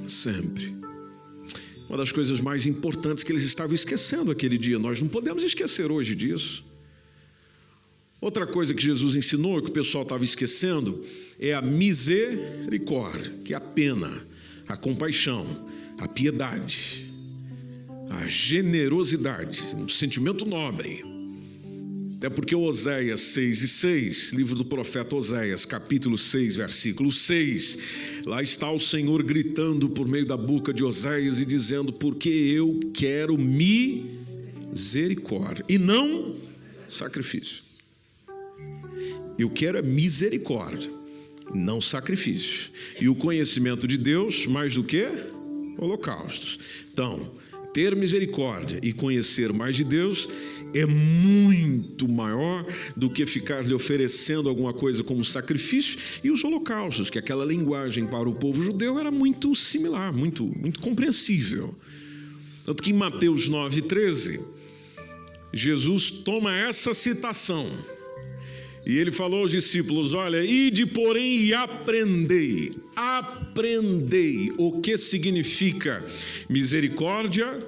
sempre. 0.07 0.73
Uma 1.89 1.99
das 1.99 2.13
coisas 2.13 2.39
mais 2.39 2.65
importantes 2.65 3.25
que 3.25 3.33
eles 3.33 3.43
estavam 3.43 3.75
esquecendo 3.75 4.31
aquele 4.31 4.57
dia, 4.57 4.79
nós 4.79 5.01
não 5.01 5.09
podemos 5.09 5.43
esquecer 5.43 5.91
hoje 5.91 6.15
disso. 6.15 6.65
Outra 8.21 8.47
coisa 8.47 8.73
que 8.73 8.85
Jesus 8.85 9.17
ensinou, 9.17 9.61
que 9.61 9.71
o 9.71 9.73
pessoal 9.73 10.05
estava 10.05 10.23
esquecendo, 10.23 11.05
é 11.41 11.53
a 11.55 11.61
misericórdia, 11.61 13.35
que 13.45 13.53
é 13.53 13.57
a 13.57 13.61
pena, 13.61 14.25
a 14.69 14.77
compaixão, 14.77 15.67
a 15.99 16.07
piedade, 16.07 17.13
a 18.11 18.27
generosidade, 18.27 19.63
um 19.77 19.89
sentimento 19.89 20.47
nobre. 20.47 21.05
Até 22.17 22.29
porque 22.29 22.55
Oséias 22.55 23.21
6 23.21 23.63
e 23.63 23.69
6, 23.69 24.33
livro 24.33 24.57
do 24.57 24.65
profeta 24.65 25.15
Oséias, 25.15 25.65
capítulo 25.65 26.19
6, 26.19 26.57
versículo 26.57 27.13
6, 27.13 27.79
lá 28.27 28.43
está 28.43 28.69
o 28.71 28.81
Senhor 28.81 29.23
gritando 29.23 29.89
por 29.89 30.09
meio 30.09 30.27
da 30.27 30.37
boca 30.37 30.75
de 30.75 30.83
Oséias 30.83 31.41
e 31.41 31.47
dizendo: 31.47 31.93
Porque 31.93 32.29
eu 32.29 32.81
quero 32.93 33.39
misericórdia 33.39 35.65
e 35.69 35.79
não 35.79 36.35
sacrifício. 36.89 37.63
Eu 39.39 39.49
quero 39.49 39.79
é 39.79 39.83
misericórdia, 39.83 40.91
não 41.55 41.81
sacrifício. 41.81 42.71
E 43.01 43.09
o 43.09 43.15
conhecimento 43.15 43.87
de 43.87 43.97
Deus 43.97 44.45
mais 44.47 44.75
do 44.75 44.83
que 44.83 45.07
holocaustos. 45.79 46.59
Então, 46.93 47.31
ter 47.73 47.95
misericórdia 47.95 48.81
e 48.83 48.93
conhecer 48.93 49.53
mais 49.53 49.77
de 49.77 49.85
Deus 49.85 50.29
é 50.75 50.85
muito 50.85 52.09
maior 52.09 52.65
do 52.97 53.09
que 53.09 53.25
ficar 53.25 53.65
lhe 53.65 53.73
oferecendo 53.73 54.49
alguma 54.49 54.73
coisa 54.73 55.03
como 55.03 55.25
sacrifício 55.25 55.99
e 56.23 56.31
os 56.31 56.45
holocaustos, 56.45 57.09
que 57.09 57.19
aquela 57.19 57.45
linguagem 57.45 58.07
para 58.07 58.29
o 58.29 58.35
povo 58.35 58.63
judeu 58.63 58.99
era 58.99 59.11
muito 59.11 59.55
similar, 59.55 60.13
muito, 60.13 60.45
muito 60.45 60.81
compreensível. 60.81 61.75
Tanto 62.65 62.83
que 62.83 62.91
em 62.91 62.95
Mateus 62.95 63.49
9,13, 63.49 64.41
Jesus 65.53 66.11
toma 66.11 66.55
essa 66.55 66.93
citação 66.93 67.71
e 68.89 68.97
ele 68.97 69.13
falou 69.13 69.41
aos 69.41 69.51
discípulos: 69.51 70.15
Olha, 70.15 70.43
ide, 70.43 70.87
porém, 70.87 71.43
e 71.43 71.53
aprendei. 71.53 72.73
Aprendei 72.97 74.51
o 74.57 74.81
que 74.81 74.97
significa 74.97 76.03
misericórdia, 76.49 77.63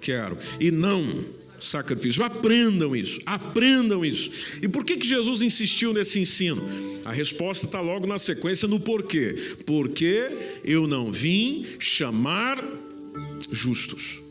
quero, 0.00 0.38
e 0.58 0.70
não 0.70 1.26
sacrifício. 1.60 2.24
Aprendam 2.24 2.96
isso, 2.96 3.20
aprendam 3.26 4.02
isso. 4.02 4.30
E 4.62 4.66
por 4.66 4.82
que, 4.82 4.96
que 4.96 5.06
Jesus 5.06 5.42
insistiu 5.42 5.92
nesse 5.92 6.18
ensino? 6.18 6.66
A 7.04 7.12
resposta 7.12 7.66
está 7.66 7.82
logo 7.82 8.06
na 8.06 8.18
sequência 8.18 8.66
no 8.66 8.80
porquê. 8.80 9.56
Porque 9.66 10.30
eu 10.64 10.86
não 10.86 11.12
vim 11.12 11.66
chamar 11.78 12.64
justos 13.50 14.21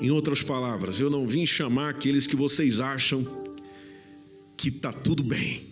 Em 0.00 0.10
outras 0.10 0.42
palavras, 0.42 1.00
eu 1.00 1.10
não 1.10 1.26
vim 1.26 1.46
chamar 1.46 1.90
aqueles 1.90 2.26
que 2.26 2.36
vocês 2.36 2.80
acham 2.80 3.26
que 4.56 4.68
está 4.68 4.92
tudo 4.92 5.22
bem, 5.22 5.66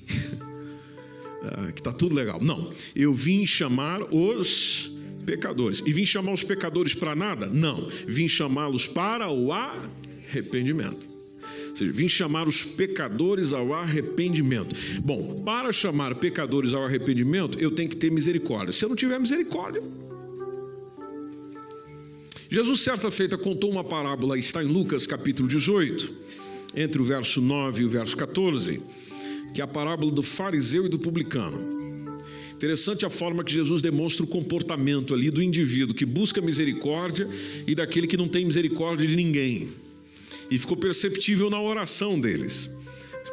ah, 1.45 1.73
que 1.73 1.81
está 1.81 1.93
tudo 1.93 2.15
legal. 2.15 2.41
Não, 2.43 2.73
eu 2.95 3.13
vim 3.13 3.47
chamar 3.47 4.03
os 4.15 4.93
pecadores. 5.25 5.83
E 5.87 5.93
vim 5.93 6.05
chamar 6.05 6.33
os 6.33 6.43
pecadores 6.43 6.95
para 6.95 7.15
nada? 7.15 7.47
Não, 7.47 7.89
vim 8.07 8.29
chamá-los 8.29 8.87
para 8.87 9.31
o 9.31 9.53
arrependimento. 9.53 11.09
Ou 11.71 11.77
seja, 11.77 11.93
vim 11.93 12.09
chamar 12.09 12.47
os 12.47 12.65
pecadores 12.65 13.53
ao 13.53 13.73
arrependimento. 13.73 14.77
Bom, 15.01 15.43
para 15.43 15.73
chamar 15.73 16.15
pecadores 16.17 16.75
ao 16.75 16.85
arrependimento, 16.85 17.59
eu 17.59 17.71
tenho 17.71 17.89
que 17.89 17.97
ter 17.97 18.11
misericórdia. 18.11 18.73
Se 18.73 18.85
eu 18.85 18.91
não 18.91 18.97
tiver 18.97 19.19
misericórdia, 19.19 19.83
Jesus, 22.53 22.81
certa 22.81 23.11
feita, 23.11 23.39
contou 23.39 23.71
uma 23.71 23.83
parábola, 23.83 24.39
está 24.39 24.63
em 24.63 24.67
Lucas 24.67 25.07
capítulo 25.07 25.49
18, 25.49 26.13
entre 26.77 27.01
o 27.01 27.05
verso 27.05 27.41
9 27.41 27.81
e 27.81 27.87
o 27.87 27.89
verso 27.89 28.15
14, 28.15 28.79
que 29.55 29.63
é 29.63 29.65
a 29.65 29.67
parábola 29.67 30.13
do 30.13 30.23
fariseu 30.23 30.85
e 30.85 30.89
do 30.91 30.99
publicano. 30.99 31.57
Interessante 32.53 33.07
a 33.07 33.09
forma 33.09 33.43
que 33.43 33.55
Jesus 33.55 33.81
demonstra 33.81 34.23
o 34.23 34.27
comportamento 34.27 35.15
ali 35.15 35.31
do 35.31 35.43
indivíduo 35.43 35.97
que 35.97 36.05
busca 36.05 36.43
misericórdia 36.43 37.27
e 37.67 37.75
daquele 37.75 38.07
que 38.07 38.19
não 38.19 38.29
tem 38.29 38.45
misericórdia 38.45 39.09
de 39.09 39.17
ninguém. 39.17 39.71
E 40.51 40.59
ficou 40.59 40.77
perceptível 40.77 41.49
na 41.49 41.59
oração 41.59 42.21
deles. 42.21 42.69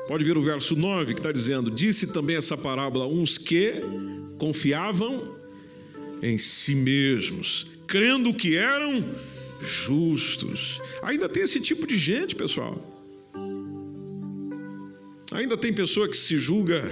Pode 0.07 0.23
ver 0.23 0.37
o 0.37 0.41
verso 0.41 0.77
9 0.77 1.13
que 1.13 1.19
está 1.19 1.33
dizendo: 1.33 1.69
Disse 1.69 2.07
também 2.07 2.37
essa 2.37 2.55
parábola 2.55 3.05
uns 3.05 3.37
que 3.37 3.73
confiavam 4.37 5.35
em 6.23 6.37
si 6.37 6.73
mesmos 6.73 7.78
crendo 7.89 8.31
que 8.33 8.55
eram 8.55 9.03
justos. 9.61 10.79
Ainda 11.01 11.27
tem 11.27 11.43
esse 11.43 11.59
tipo 11.59 11.87
de 11.87 11.97
gente, 11.97 12.35
pessoal. 12.35 12.77
Ainda 15.31 15.57
tem 15.57 15.73
pessoa 15.73 16.07
que 16.07 16.15
se 16.15 16.37
julga 16.37 16.83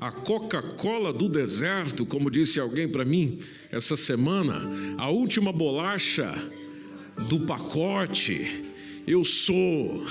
a 0.00 0.10
Coca-Cola 0.10 1.12
do 1.12 1.28
deserto, 1.28 2.06
como 2.06 2.30
disse 2.30 2.60
alguém 2.60 2.88
para 2.88 3.04
mim 3.04 3.40
essa 3.70 3.96
semana, 3.96 4.70
a 4.98 5.10
última 5.10 5.52
bolacha 5.52 6.32
do 7.28 7.40
pacote. 7.40 8.64
Eu 9.04 9.24
sou, 9.24 10.06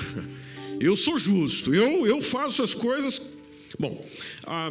eu 0.82 0.98
sou 0.98 1.18
justo, 1.18 1.74
eu, 1.74 2.06
eu 2.06 2.22
faço 2.22 2.62
as 2.62 2.74
coisas. 2.74 3.22
Bom, 3.80 4.06
ah, 4.46 4.70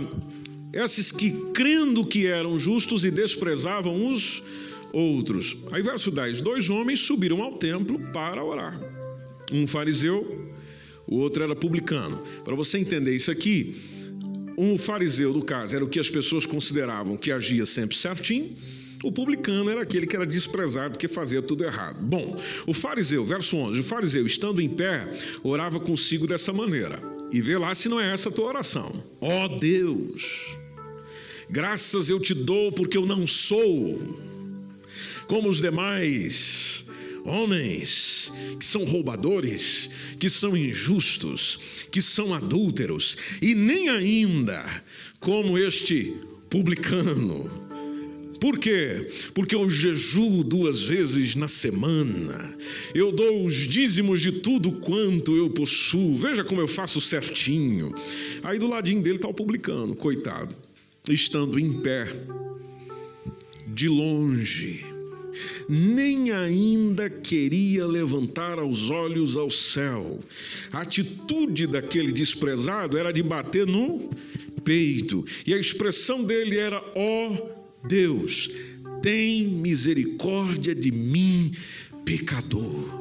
esses 0.72 1.10
que 1.10 1.30
crendo 1.52 2.06
que 2.06 2.26
eram 2.26 2.58
justos 2.58 3.04
e 3.04 3.10
desprezavam 3.10 4.12
os 4.12 4.42
outros. 4.92 5.56
Aí, 5.72 5.82
verso 5.82 6.10
10: 6.10 6.40
Dois 6.40 6.70
homens 6.70 7.00
subiram 7.00 7.42
ao 7.42 7.52
templo 7.56 7.98
para 8.12 8.44
orar. 8.44 8.80
Um 9.52 9.66
fariseu, 9.66 10.48
o 11.06 11.16
outro 11.16 11.42
era 11.42 11.56
publicano. 11.56 12.22
Para 12.44 12.54
você 12.54 12.78
entender 12.78 13.14
isso 13.14 13.30
aqui, 13.30 13.74
um 14.56 14.78
fariseu, 14.78 15.32
no 15.32 15.42
caso, 15.42 15.74
era 15.74 15.84
o 15.84 15.88
que 15.88 15.98
as 15.98 16.08
pessoas 16.08 16.46
consideravam 16.46 17.16
que 17.16 17.32
agia 17.32 17.66
sempre 17.66 17.96
certinho. 17.96 18.54
O 19.02 19.10
publicano 19.10 19.70
era 19.70 19.80
aquele 19.80 20.06
que 20.06 20.14
era 20.14 20.26
desprezado 20.26 20.90
porque 20.90 21.08
fazia 21.08 21.40
tudo 21.40 21.64
errado. 21.64 21.98
Bom, 22.02 22.36
o 22.66 22.74
fariseu, 22.74 23.24
verso 23.24 23.56
11: 23.56 23.80
o 23.80 23.82
fariseu, 23.82 24.26
estando 24.26 24.60
em 24.60 24.68
pé, 24.68 25.10
orava 25.42 25.80
consigo 25.80 26.26
dessa 26.26 26.52
maneira. 26.52 27.00
E 27.32 27.40
vê 27.40 27.56
lá 27.56 27.74
se 27.74 27.88
não 27.88 28.00
é 28.00 28.12
essa 28.12 28.28
a 28.28 28.32
tua 28.32 28.46
oração. 28.46 28.92
Ó 29.20 29.44
oh, 29.44 29.48
Deus, 29.56 30.58
Graças 31.50 32.08
eu 32.08 32.20
te 32.20 32.32
dou 32.32 32.70
porque 32.70 32.96
eu 32.96 33.04
não 33.04 33.26
sou 33.26 34.16
como 35.26 35.48
os 35.48 35.60
demais 35.60 36.84
homens 37.24 38.32
que 38.56 38.64
são 38.64 38.84
roubadores, 38.84 39.90
que 40.20 40.30
são 40.30 40.56
injustos, 40.56 41.58
que 41.90 42.00
são 42.00 42.32
adúlteros, 42.32 43.16
e 43.42 43.54
nem 43.54 43.88
ainda 43.88 44.82
como 45.18 45.58
este 45.58 46.14
publicano. 46.48 47.50
Por 48.40 48.56
quê? 48.58 49.08
Porque 49.34 49.54
eu 49.54 49.68
jejuo 49.68 50.44
duas 50.44 50.80
vezes 50.80 51.34
na 51.34 51.48
semana, 51.48 52.56
eu 52.94 53.10
dou 53.10 53.44
os 53.44 53.54
dízimos 53.54 54.20
de 54.20 54.32
tudo 54.32 54.70
quanto 54.72 55.36
eu 55.36 55.50
possuo, 55.50 56.16
veja 56.16 56.44
como 56.44 56.60
eu 56.60 56.68
faço 56.68 57.00
certinho. 57.00 57.92
Aí 58.44 58.56
do 58.58 58.68
ladinho 58.68 59.02
dele 59.02 59.16
está 59.16 59.28
o 59.28 59.34
publicano, 59.34 59.96
coitado 59.96 60.54
estando 61.08 61.58
em 61.58 61.80
pé, 61.80 62.06
de 63.66 63.88
longe, 63.88 64.84
nem 65.68 66.32
ainda 66.32 67.08
queria 67.08 67.86
levantar 67.86 68.62
os 68.62 68.90
olhos 68.90 69.36
ao 69.36 69.50
céu. 69.50 70.20
A 70.72 70.80
atitude 70.80 71.66
daquele 71.66 72.12
desprezado 72.12 72.98
era 72.98 73.12
de 73.12 73.22
bater 73.22 73.66
no 73.66 74.10
peito, 74.64 75.24
e 75.46 75.54
a 75.54 75.58
expressão 75.58 76.24
dele 76.24 76.58
era: 76.58 76.82
ó 76.94 77.28
oh 77.28 77.86
Deus, 77.86 78.50
tem 79.02 79.46
misericórdia 79.46 80.74
de 80.74 80.90
mim, 80.90 81.52
pecador. 82.04 83.00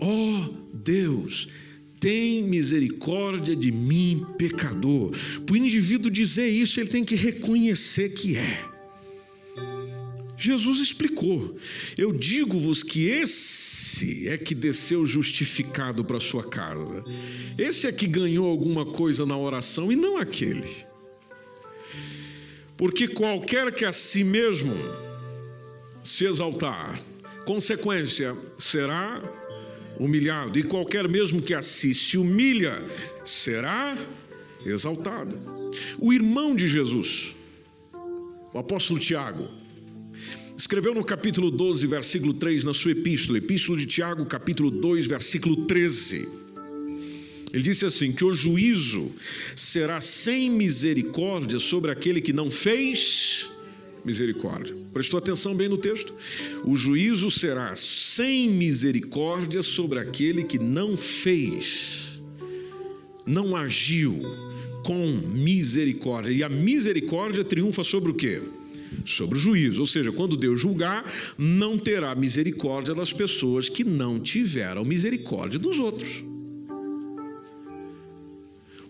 Ó 0.00 0.06
oh 0.06 0.54
Deus, 0.74 1.48
tem 2.02 2.42
misericórdia 2.42 3.54
de 3.54 3.70
mim, 3.70 4.26
pecador. 4.36 5.12
Para 5.46 5.52
o 5.52 5.56
indivíduo 5.56 6.10
dizer 6.10 6.48
isso, 6.48 6.80
ele 6.80 6.90
tem 6.90 7.04
que 7.04 7.14
reconhecer 7.14 8.08
que 8.08 8.36
é. 8.36 8.64
Jesus 10.36 10.80
explicou: 10.80 11.56
Eu 11.96 12.12
digo-vos 12.12 12.82
que 12.82 13.06
esse 13.06 14.26
é 14.26 14.36
que 14.36 14.52
desceu 14.52 15.06
justificado 15.06 16.04
para 16.04 16.18
sua 16.18 16.42
casa, 16.42 17.04
esse 17.56 17.86
é 17.86 17.92
que 17.92 18.08
ganhou 18.08 18.50
alguma 18.50 18.84
coisa 18.84 19.24
na 19.24 19.38
oração 19.38 19.92
e 19.92 19.94
não 19.94 20.16
aquele. 20.18 20.68
Porque 22.76 23.06
qualquer 23.06 23.72
que 23.72 23.84
a 23.84 23.92
si 23.92 24.24
mesmo 24.24 24.74
se 26.02 26.24
exaltar, 26.24 27.00
consequência 27.46 28.36
será 28.58 29.22
humilhado, 29.98 30.58
e 30.58 30.62
qualquer 30.62 31.08
mesmo 31.08 31.42
que 31.42 31.54
a 31.54 31.62
si 31.62 31.94
se 31.94 32.18
humilha 32.18 32.82
será 33.24 33.96
exaltado. 34.64 35.38
O 35.98 36.12
irmão 36.12 36.54
de 36.54 36.68
Jesus, 36.68 37.36
o 38.52 38.58
apóstolo 38.58 39.00
Tiago, 39.00 39.48
escreveu 40.56 40.94
no 40.94 41.04
capítulo 41.04 41.50
12, 41.50 41.86
versículo 41.86 42.34
3, 42.34 42.64
na 42.64 42.74
sua 42.74 42.92
epístola, 42.92 43.38
epístola 43.38 43.78
de 43.78 43.86
Tiago, 43.86 44.26
capítulo 44.26 44.70
2, 44.70 45.06
versículo 45.06 45.66
13. 45.66 46.42
Ele 47.52 47.62
disse 47.62 47.84
assim: 47.84 48.12
que 48.12 48.24
o 48.24 48.32
juízo 48.32 49.12
será 49.54 50.00
sem 50.00 50.50
misericórdia 50.50 51.58
sobre 51.58 51.90
aquele 51.90 52.20
que 52.20 52.32
não 52.32 52.50
fez 52.50 53.50
misericórdia. 54.04 54.76
Prestou 54.92 55.18
atenção 55.18 55.54
bem 55.54 55.68
no 55.68 55.76
texto? 55.76 56.14
O 56.64 56.76
juízo 56.76 57.30
será 57.30 57.74
sem 57.74 58.50
misericórdia 58.50 59.62
sobre 59.62 59.98
aquele 59.98 60.44
que 60.44 60.58
não 60.58 60.96
fez, 60.96 62.22
não 63.26 63.56
agiu 63.56 64.20
com 64.84 65.06
misericórdia. 65.06 66.32
E 66.32 66.42
a 66.42 66.48
misericórdia 66.48 67.44
triunfa 67.44 67.84
sobre 67.84 68.10
o 68.10 68.14
quê? 68.14 68.42
Sobre 69.04 69.38
o 69.38 69.40
juízo. 69.40 69.80
Ou 69.80 69.86
seja, 69.86 70.12
quando 70.12 70.36
Deus 70.36 70.60
julgar, 70.60 71.10
não 71.38 71.78
terá 71.78 72.14
misericórdia 72.14 72.94
das 72.94 73.12
pessoas 73.12 73.68
que 73.68 73.84
não 73.84 74.18
tiveram 74.18 74.84
misericórdia 74.84 75.58
dos 75.58 75.78
outros. 75.78 76.31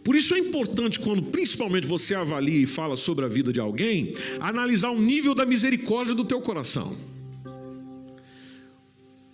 Por 0.04 0.16
isso 0.16 0.34
é 0.34 0.38
importante, 0.38 0.98
quando 0.98 1.22
principalmente 1.22 1.86
você 1.86 2.14
avalia 2.14 2.62
e 2.62 2.66
fala 2.66 2.96
sobre 2.96 3.24
a 3.24 3.28
vida 3.28 3.52
de 3.52 3.60
alguém, 3.60 4.14
analisar 4.40 4.90
o 4.90 5.00
nível 5.00 5.34
da 5.34 5.46
misericórdia 5.46 6.14
do 6.14 6.24
teu 6.24 6.40
coração. 6.40 6.96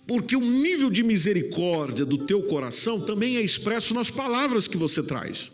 Porque 0.05 0.35
o 0.35 0.41
nível 0.41 0.89
de 0.89 1.03
misericórdia 1.03 2.05
do 2.05 2.17
teu 2.17 2.43
coração 2.43 2.99
também 2.99 3.37
é 3.37 3.41
expresso 3.41 3.93
nas 3.93 4.09
palavras 4.09 4.67
que 4.67 4.77
você 4.77 5.03
traz 5.03 5.51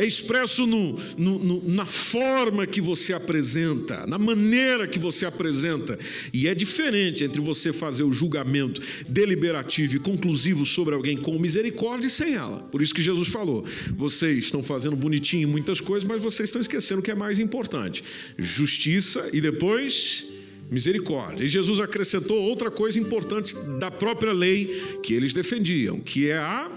é 0.00 0.06
expresso 0.06 0.66
no, 0.66 0.94
no, 1.18 1.38
no, 1.38 1.68
na 1.68 1.84
forma 1.84 2.66
que 2.66 2.80
você 2.80 3.12
apresenta, 3.12 4.06
na 4.06 4.18
maneira 4.18 4.88
que 4.88 4.98
você 4.98 5.26
apresenta. 5.26 5.98
E 6.32 6.48
é 6.48 6.54
diferente 6.54 7.22
entre 7.22 7.38
você 7.38 7.70
fazer 7.70 8.02
o 8.02 8.10
julgamento 8.10 8.80
deliberativo 9.06 9.96
e 9.96 9.98
conclusivo 9.98 10.64
sobre 10.64 10.94
alguém 10.94 11.18
com 11.18 11.38
misericórdia 11.38 12.06
e 12.06 12.10
sem 12.10 12.34
ela. 12.34 12.62
Por 12.62 12.80
isso 12.80 12.94
que 12.94 13.02
Jesus 13.02 13.28
falou: 13.28 13.62
vocês 13.94 14.38
estão 14.38 14.62
fazendo 14.62 14.96
bonitinho 14.96 15.46
muitas 15.46 15.82
coisas, 15.82 16.08
mas 16.08 16.22
vocês 16.22 16.48
estão 16.48 16.62
esquecendo 16.62 17.00
o 17.00 17.02
que 17.02 17.10
é 17.10 17.14
mais 17.14 17.38
importante: 17.38 18.02
justiça 18.38 19.28
e 19.34 19.40
depois 19.40 20.30
misericórdia. 20.70 21.44
E 21.44 21.48
Jesus 21.48 21.78
acrescentou 21.78 22.40
outra 22.40 22.70
coisa 22.70 22.98
importante 22.98 23.54
da 23.78 23.90
própria 23.90 24.32
lei 24.32 24.98
que 25.02 25.12
eles 25.12 25.34
defendiam, 25.34 26.00
que 26.00 26.30
é 26.30 26.38
a 26.38 26.70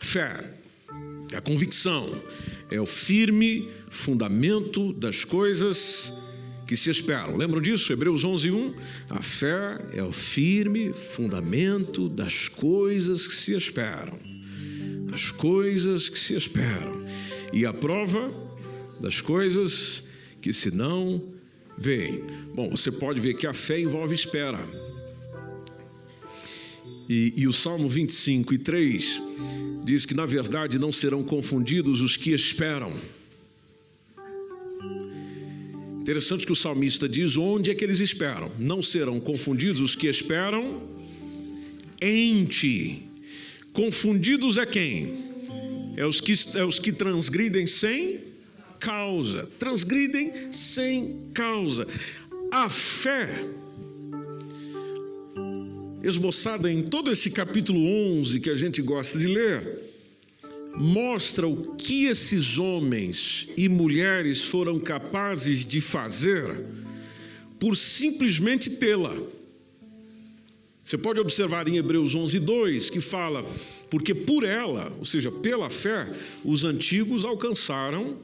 fé. 0.00 0.56
É 1.32 1.36
a 1.36 1.40
convicção, 1.40 2.20
é 2.70 2.80
o 2.80 2.86
firme 2.86 3.68
fundamento 3.90 4.92
das 4.92 5.24
coisas 5.24 6.12
que 6.66 6.76
se 6.76 6.90
esperam. 6.90 7.36
Lembram 7.36 7.60
disso? 7.60 7.92
Hebreus 7.92 8.24
11, 8.24 8.50
1. 8.50 8.74
A 9.10 9.22
fé 9.22 9.78
é 9.92 10.02
o 10.02 10.12
firme 10.12 10.92
fundamento 10.92 12.08
das 12.08 12.48
coisas 12.48 13.26
que 13.26 13.34
se 13.34 13.54
esperam. 13.54 14.18
As 15.12 15.30
coisas 15.30 16.08
que 16.08 16.18
se 16.18 16.34
esperam. 16.34 17.06
E 17.52 17.64
a 17.64 17.72
prova 17.72 18.32
das 19.00 19.20
coisas 19.20 20.04
que 20.40 20.52
se 20.52 20.74
não 20.74 21.22
veem. 21.78 22.24
Bom, 22.54 22.70
você 22.70 22.90
pode 22.90 23.20
ver 23.20 23.34
que 23.34 23.46
a 23.46 23.54
fé 23.54 23.80
envolve 23.80 24.14
espera. 24.14 24.58
E, 27.08 27.32
e 27.36 27.46
o 27.46 27.52
Salmo 27.52 27.88
25 27.88 28.54
e 28.54 28.58
3 28.58 29.22
diz 29.84 30.04
que, 30.04 30.14
na 30.14 30.26
verdade, 30.26 30.78
não 30.78 30.90
serão 30.90 31.22
confundidos 31.22 32.00
os 32.00 32.16
que 32.16 32.32
esperam. 32.32 32.92
Interessante 36.00 36.46
que 36.46 36.52
o 36.52 36.56
salmista 36.56 37.08
diz 37.08 37.36
onde 37.36 37.70
é 37.70 37.74
que 37.74 37.84
eles 37.84 38.00
esperam. 38.00 38.50
Não 38.58 38.82
serão 38.82 39.18
confundidos 39.18 39.80
os 39.80 39.94
que 39.94 40.06
esperam 40.06 40.82
em 42.00 42.44
ti. 42.44 43.02
Confundidos 43.72 44.58
é 44.58 44.66
quem? 44.66 45.26
É 45.96 46.06
os 46.06 46.20
que, 46.20 46.34
é 46.54 46.64
os 46.64 46.78
que 46.78 46.92
transgridem 46.92 47.66
sem 47.66 48.20
causa. 48.78 49.50
Transgridem 49.58 50.52
sem 50.52 51.30
causa. 51.34 51.88
A 52.52 52.70
fé 52.70 53.44
esboçada 56.02 56.70
em 56.70 56.82
todo 56.82 57.10
esse 57.10 57.30
capítulo 57.30 57.80
11 58.18 58.40
que 58.40 58.50
a 58.50 58.54
gente 58.54 58.82
gosta 58.82 59.18
de 59.18 59.26
ler, 59.26 59.80
mostra 60.76 61.46
o 61.46 61.74
que 61.76 62.06
esses 62.06 62.58
homens 62.58 63.48
e 63.56 63.68
mulheres 63.68 64.44
foram 64.44 64.78
capazes 64.78 65.64
de 65.64 65.80
fazer 65.80 66.64
por 67.58 67.76
simplesmente 67.76 68.70
tê-la. 68.70 69.16
Você 70.84 70.96
pode 70.96 71.18
observar 71.18 71.66
em 71.66 71.78
Hebreus 71.78 72.14
11, 72.14 72.38
2, 72.38 72.90
que 72.90 73.00
fala, 73.00 73.44
porque 73.90 74.14
por 74.14 74.44
ela, 74.44 74.94
ou 74.98 75.04
seja, 75.04 75.32
pela 75.32 75.68
fé, 75.68 76.08
os 76.44 76.62
antigos 76.62 77.24
alcançaram 77.24 78.18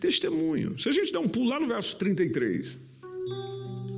testemunho. 0.00 0.78
Se 0.78 0.88
a 0.88 0.92
gente 0.92 1.12
der 1.12 1.18
um 1.18 1.28
pulo 1.28 1.50
lá 1.50 1.60
no 1.60 1.68
verso 1.68 1.96
33, 1.96 2.78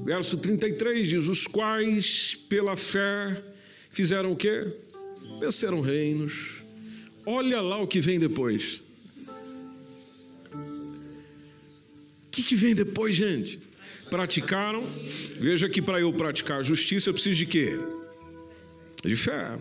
Verso 0.05 0.37
33 0.39 1.09
diz: 1.09 1.27
Os 1.27 1.47
quais, 1.47 2.35
pela 2.49 2.77
fé, 2.77 3.43
fizeram 3.91 4.33
o 4.33 4.37
quê? 4.37 4.73
Venceram 5.41 5.81
reinos. 5.81 6.63
Olha 7.25 7.61
lá 7.61 7.81
o 7.81 7.87
que 7.87 8.01
vem 8.01 8.19
depois. 8.19 8.83
O 12.27 12.31
que, 12.31 12.43
que 12.43 12.55
vem 12.55 12.75
depois, 12.75 13.15
gente? 13.15 13.61
Praticaram. 14.09 14.83
Veja 15.39 15.69
que 15.69 15.83
para 15.83 16.01
eu 16.01 16.13
praticar 16.13 16.61
a 16.61 16.63
justiça 16.63 17.11
eu 17.11 17.15
preciso 17.15 17.37
de 17.37 17.47
quê? 17.47 17.79
De 19.05 19.17
fé 19.17 19.59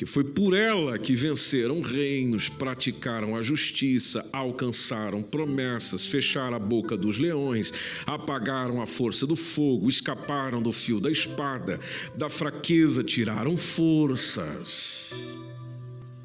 que 0.00 0.06
foi 0.06 0.24
por 0.24 0.56
ela 0.56 0.98
que 0.98 1.14
venceram 1.14 1.82
reinos, 1.82 2.48
praticaram 2.48 3.36
a 3.36 3.42
justiça, 3.42 4.26
alcançaram 4.32 5.22
promessas, 5.22 6.06
fecharam 6.06 6.56
a 6.56 6.58
boca 6.58 6.96
dos 6.96 7.18
leões, 7.18 7.70
apagaram 8.06 8.80
a 8.80 8.86
força 8.86 9.26
do 9.26 9.36
fogo, 9.36 9.90
escaparam 9.90 10.62
do 10.62 10.72
fio 10.72 11.00
da 11.00 11.10
espada, 11.10 11.78
da 12.16 12.30
fraqueza 12.30 13.04
tiraram 13.04 13.58
forças. 13.58 15.10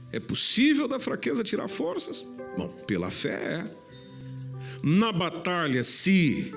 É 0.10 0.22
possível 0.22 0.88
da 0.88 0.98
fraqueza 0.98 1.44
tirar 1.44 1.68
forças? 1.68 2.26
Bom, 2.58 2.70
pela 2.88 3.12
fé. 3.12 3.70
Na 4.82 5.12
batalha 5.12 5.84
se 5.84 6.50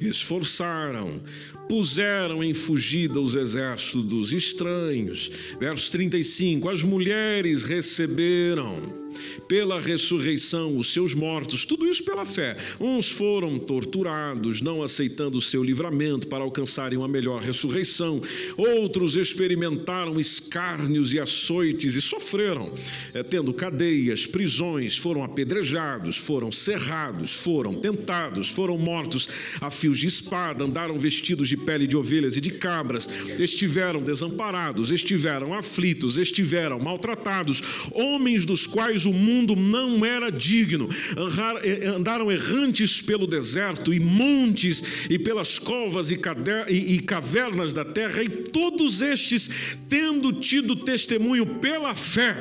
esforçaram, 0.00 1.20
puseram 1.68 2.42
em 2.42 2.54
fugida 2.54 3.20
os 3.20 3.34
exércitos 3.34 4.04
dos 4.04 4.32
estranhos. 4.32 5.30
Verso 5.60 5.90
35: 5.92 6.68
As 6.68 6.82
mulheres 6.82 7.64
receberam 7.64 9.07
pela 9.46 9.80
ressurreição 9.80 10.76
os 10.76 10.92
seus 10.92 11.14
mortos, 11.14 11.64
tudo 11.64 11.86
isso 11.86 12.04
pela 12.04 12.24
fé. 12.24 12.56
Uns 12.80 13.10
foram 13.10 13.58
torturados, 13.58 14.60
não 14.60 14.82
aceitando 14.82 15.38
o 15.38 15.42
seu 15.42 15.62
livramento 15.62 16.26
para 16.26 16.44
alcançarem 16.44 16.98
uma 16.98 17.08
melhor 17.08 17.42
ressurreição. 17.42 18.20
Outros 18.56 19.16
experimentaram 19.16 20.18
escárnios 20.18 21.12
e 21.12 21.20
açoites 21.20 21.94
e 21.94 22.00
sofreram, 22.00 22.72
é, 23.14 23.22
tendo 23.22 23.52
cadeias, 23.52 24.26
prisões, 24.26 24.96
foram 24.96 25.24
apedrejados, 25.24 26.16
foram 26.16 26.50
cerrados, 26.52 27.34
foram 27.34 27.74
tentados, 27.80 28.48
foram 28.48 28.78
mortos 28.78 29.28
a 29.60 29.70
fios 29.70 29.98
de 29.98 30.06
espada, 30.06 30.64
andaram 30.64 30.98
vestidos 30.98 31.48
de 31.48 31.56
pele 31.56 31.86
de 31.86 31.96
ovelhas 31.96 32.36
e 32.36 32.40
de 32.40 32.50
cabras, 32.50 33.08
estiveram 33.38 34.02
desamparados, 34.02 34.90
estiveram 34.90 35.54
aflitos, 35.54 36.18
estiveram 36.18 36.78
maltratados, 36.78 37.62
homens 37.92 38.44
dos 38.44 38.66
quais 38.66 39.06
o 39.08 39.12
mundo 39.12 39.56
não 39.56 40.04
era 40.04 40.30
digno. 40.30 40.88
Eh, 41.64 41.86
andaram 41.86 42.30
errantes 42.30 43.00
pelo 43.00 43.26
deserto 43.26 43.92
e 43.92 44.00
montes 44.00 45.08
e 45.08 45.18
pelas 45.18 45.58
covas 45.58 46.10
e 46.10 47.00
cavernas 47.00 47.74
da 47.74 47.84
terra, 47.84 48.22
e 48.22 48.28
todos 48.28 49.02
estes, 49.02 49.76
tendo 49.88 50.32
tido 50.40 50.76
testemunho 50.76 51.46
pela 51.60 51.94
fé, 51.94 52.36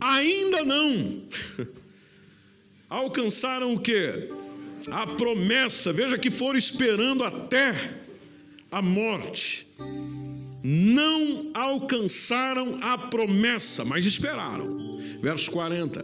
ainda 0.00 0.64
não 0.64 1.22
alcançaram 2.88 3.74
o 3.74 3.80
que? 3.80 4.30
a 4.90 5.06
promessa, 5.06 5.92
veja 5.92 6.18
que 6.18 6.30
foram 6.30 6.58
esperando 6.58 7.24
até 7.24 7.74
a 8.70 8.80
morte. 8.80 9.66
Não 10.72 11.50
alcançaram 11.52 12.78
a 12.80 12.96
promessa, 12.96 13.84
mas 13.84 14.06
esperaram. 14.06 15.00
Verso 15.20 15.50
40. 15.50 16.00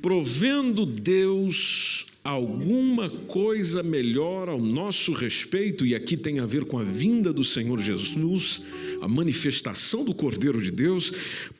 Provendo 0.00 0.86
Deus 0.86 2.06
alguma 2.22 3.10
coisa 3.10 3.82
melhor 3.82 4.48
ao 4.48 4.60
nosso 4.60 5.12
respeito, 5.12 5.84
e 5.84 5.92
aqui 5.92 6.16
tem 6.16 6.38
a 6.38 6.46
ver 6.46 6.66
com 6.66 6.78
a 6.78 6.84
vinda 6.84 7.32
do 7.32 7.42
Senhor 7.42 7.80
Jesus, 7.80 8.62
a 9.02 9.08
manifestação 9.08 10.04
do 10.04 10.14
Cordeiro 10.14 10.62
de 10.62 10.70
Deus, 10.70 11.12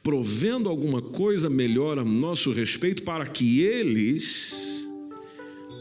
provendo 0.05 0.69
alguma 0.69 1.03
coisa 1.03 1.51
melhor 1.51 1.99
a 1.99 2.05
nosso 2.05 2.53
respeito, 2.53 3.03
para 3.03 3.27
que 3.27 3.63
eles, 3.63 4.87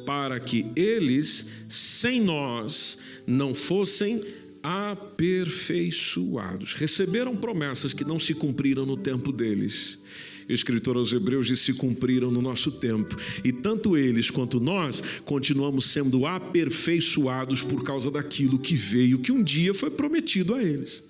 para 0.03 0.39
que 0.39 0.65
eles, 0.75 1.47
sem 1.69 2.21
nós, 2.21 2.97
não 3.27 3.53
fossem 3.53 4.23
aperfeiçoados. 4.65 6.73
Receberam 6.73 7.35
promessas 7.35 7.93
que 7.93 8.03
não 8.03 8.17
se 8.17 8.33
cumpriram 8.33 8.85
no 8.85 8.97
tempo 8.97 9.31
deles 9.31 9.99
o 10.47 10.53
escritor 10.53 10.95
aos 10.95 11.11
Hebreus 11.11 11.47
diz: 11.47 11.59
se 11.59 11.73
cumpriram 11.73 12.31
no 12.31 12.41
nosso 12.41 12.71
tempo. 12.71 13.15
E 13.43 13.51
tanto 13.51 13.97
eles 13.97 14.29
quanto 14.29 14.59
nós 14.59 15.01
continuamos 15.23 15.85
sendo 15.85 16.25
aperfeiçoados 16.25 17.63
por 17.63 17.83
causa 17.83 18.11
daquilo 18.11 18.59
que 18.59 18.75
veio, 18.75 19.19
que 19.19 19.31
um 19.31 19.43
dia 19.43 19.73
foi 19.73 19.89
prometido 19.89 20.53
a 20.53 20.63
eles. 20.63 21.03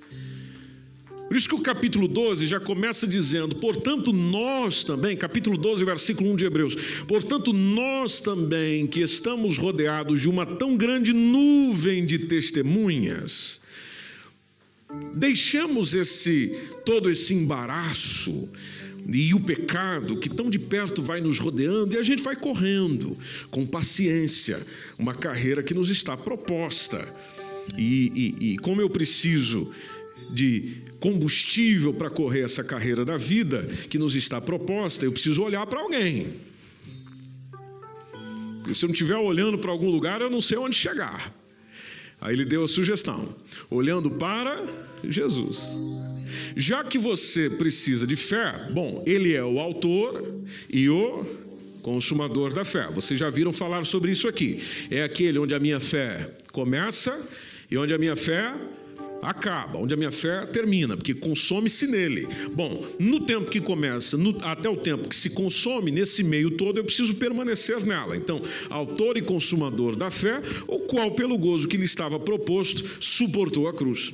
Por 1.27 1.35
isso 1.35 1.49
que 1.49 1.55
o 1.55 1.61
capítulo 1.61 2.07
12 2.07 2.45
já 2.45 2.59
começa 2.59 3.07
dizendo: 3.07 3.55
portanto, 3.55 4.13
nós 4.13 4.83
também, 4.83 5.17
capítulo 5.17 5.57
12, 5.57 5.83
versículo 5.83 6.31
1 6.31 6.35
de 6.35 6.45
Hebreus, 6.45 6.75
portanto, 7.07 7.51
nós 7.51 8.21
também, 8.21 8.85
que 8.85 9.01
estamos 9.01 9.57
rodeados 9.57 10.21
de 10.21 10.29
uma 10.29 10.45
tão 10.45 10.77
grande 10.77 11.13
nuvem 11.13 12.05
de 12.05 12.19
testemunhas, 12.19 13.59
deixemos 15.15 15.95
esse 15.95 16.55
todo 16.85 17.09
esse 17.09 17.33
embaraço, 17.33 18.47
e 19.11 19.33
o 19.33 19.39
pecado 19.39 20.17
que 20.17 20.29
tão 20.29 20.49
de 20.49 20.59
perto 20.59 21.01
vai 21.01 21.21
nos 21.21 21.39
rodeando 21.39 21.95
e 21.95 21.97
a 21.97 22.03
gente 22.03 22.23
vai 22.23 22.35
correndo 22.35 23.17
com 23.51 23.65
paciência, 23.65 24.59
uma 24.97 25.13
carreira 25.13 25.61
que 25.61 25.73
nos 25.73 25.89
está 25.89 26.17
proposta. 26.17 27.05
E, 27.77 28.11
e, 28.39 28.53
e 28.53 28.57
como 28.57 28.79
eu 28.79 28.89
preciso 28.89 29.71
de 30.31 30.83
combustível 30.99 31.93
para 31.93 32.09
correr 32.09 32.41
essa 32.41 32.63
carreira 32.63 33.05
da 33.05 33.17
vida 33.17 33.63
que 33.89 33.97
nos 33.97 34.15
está 34.15 34.41
proposta, 34.41 35.05
eu 35.05 35.11
preciso 35.11 35.43
olhar 35.43 35.65
para 35.67 35.79
alguém. 35.79 36.27
Porque 38.59 38.73
se 38.73 38.83
eu 38.83 38.87
não 38.87 38.93
estiver 38.93 39.17
olhando 39.17 39.59
para 39.59 39.71
algum 39.71 39.89
lugar, 39.89 40.21
eu 40.21 40.29
não 40.29 40.41
sei 40.41 40.57
onde 40.57 40.75
chegar. 40.75 41.31
Aí 42.19 42.33
ele 42.33 42.45
deu 42.45 42.63
a 42.63 42.67
sugestão: 42.67 43.35
olhando 43.69 44.09
para 44.09 44.65
Jesus. 45.03 45.77
Já 46.55 46.83
que 46.83 46.97
você 46.97 47.49
precisa 47.49 48.07
de 48.07 48.15
fé, 48.15 48.67
bom, 48.73 49.03
ele 49.05 49.35
é 49.35 49.43
o 49.43 49.59
autor 49.59 50.43
e 50.69 50.89
o 50.89 51.23
consumador 51.83 52.51
da 52.51 52.65
fé. 52.65 52.89
Vocês 52.91 53.19
já 53.19 53.29
viram 53.29 53.53
falar 53.53 53.85
sobre 53.85 54.11
isso 54.11 54.27
aqui. 54.27 54.63
É 54.89 55.03
aquele 55.03 55.37
onde 55.37 55.53
a 55.53 55.59
minha 55.59 55.79
fé 55.79 56.35
começa 56.51 57.15
e 57.69 57.77
onde 57.77 57.93
a 57.93 57.97
minha 57.99 58.15
fé 58.15 58.55
acaba, 59.29 59.79
onde 59.79 59.93
a 59.93 59.97
minha 59.97 60.11
fé 60.11 60.45
termina, 60.45 60.95
porque 60.95 61.13
consome-se 61.13 61.87
nele. 61.87 62.27
Bom, 62.53 62.85
no 62.99 63.21
tempo 63.21 63.49
que 63.49 63.59
começa, 63.59 64.17
no, 64.17 64.37
até 64.43 64.69
o 64.69 64.77
tempo 64.77 65.09
que 65.09 65.15
se 65.15 65.31
consome, 65.31 65.91
nesse 65.91 66.23
meio 66.23 66.51
todo, 66.51 66.77
eu 66.77 66.83
preciso 66.83 67.15
permanecer 67.15 67.85
nela. 67.85 68.15
Então, 68.15 68.41
autor 68.69 69.17
e 69.17 69.21
consumador 69.21 69.95
da 69.95 70.11
fé, 70.11 70.41
o 70.67 70.79
qual, 70.79 71.11
pelo 71.11 71.37
gozo 71.37 71.67
que 71.67 71.77
lhe 71.77 71.85
estava 71.85 72.19
proposto, 72.19 72.83
suportou 72.99 73.67
a 73.67 73.73
cruz 73.73 74.13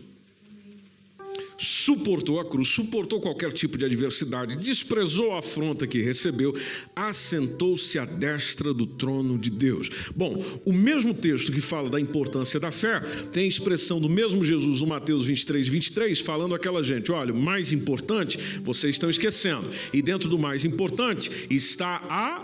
suportou 1.62 2.39
a 2.39 2.45
cruz, 2.45 2.69
suportou 2.69 3.21
qualquer 3.21 3.52
tipo 3.54 3.78
de 3.78 3.86
adversidade, 3.86 4.58
desprezou 4.58 5.34
a 5.34 5.39
afronta 5.39 5.86
que 5.86 6.02
recebeu, 6.02 6.56
assentou-se 6.95 7.97
à 8.00 8.06
destra 8.06 8.74
do 8.74 8.86
trono 8.86 9.38
de 9.38 9.50
Deus. 9.50 9.89
Bom, 10.15 10.43
o 10.65 10.74
mesmo 10.74 11.13
texto 11.13 11.52
que 11.52 11.62
fala 11.62 11.89
da 11.89 12.00
importância 12.00 12.60
da 12.60 12.71
fé 12.71 13.00
tem 13.32 13.45
a 13.45 13.47
expressão 13.47 14.00
do 14.00 14.10
mesmo 14.10 14.43
Jesus 14.43 14.82
no 14.82 14.88
Mateus 14.88 15.28
23, 15.28 15.67
23, 15.67 16.19
falando 16.19 16.56
aquela 16.56 16.82
gente: 16.82 17.12
olha, 17.12 17.34
o 17.34 17.38
mais 17.38 17.71
importante 17.71 18.39
vocês 18.63 18.95
estão 18.95 19.10
esquecendo, 19.10 19.69
e 19.93 20.02
dentro 20.02 20.30
do 20.30 20.39
mais 20.39 20.65
importante 20.65 21.47
está 21.50 21.97
a 22.10 22.43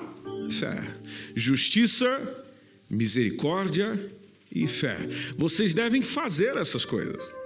fé, 0.50 0.84
justiça, 1.36 2.46
misericórdia 2.90 4.00
e 4.52 4.68
fé. 4.68 4.98
Vocês 5.38 5.74
devem 5.74 6.02
fazer 6.02 6.56
essas 6.58 6.86
coisas. 6.86 7.38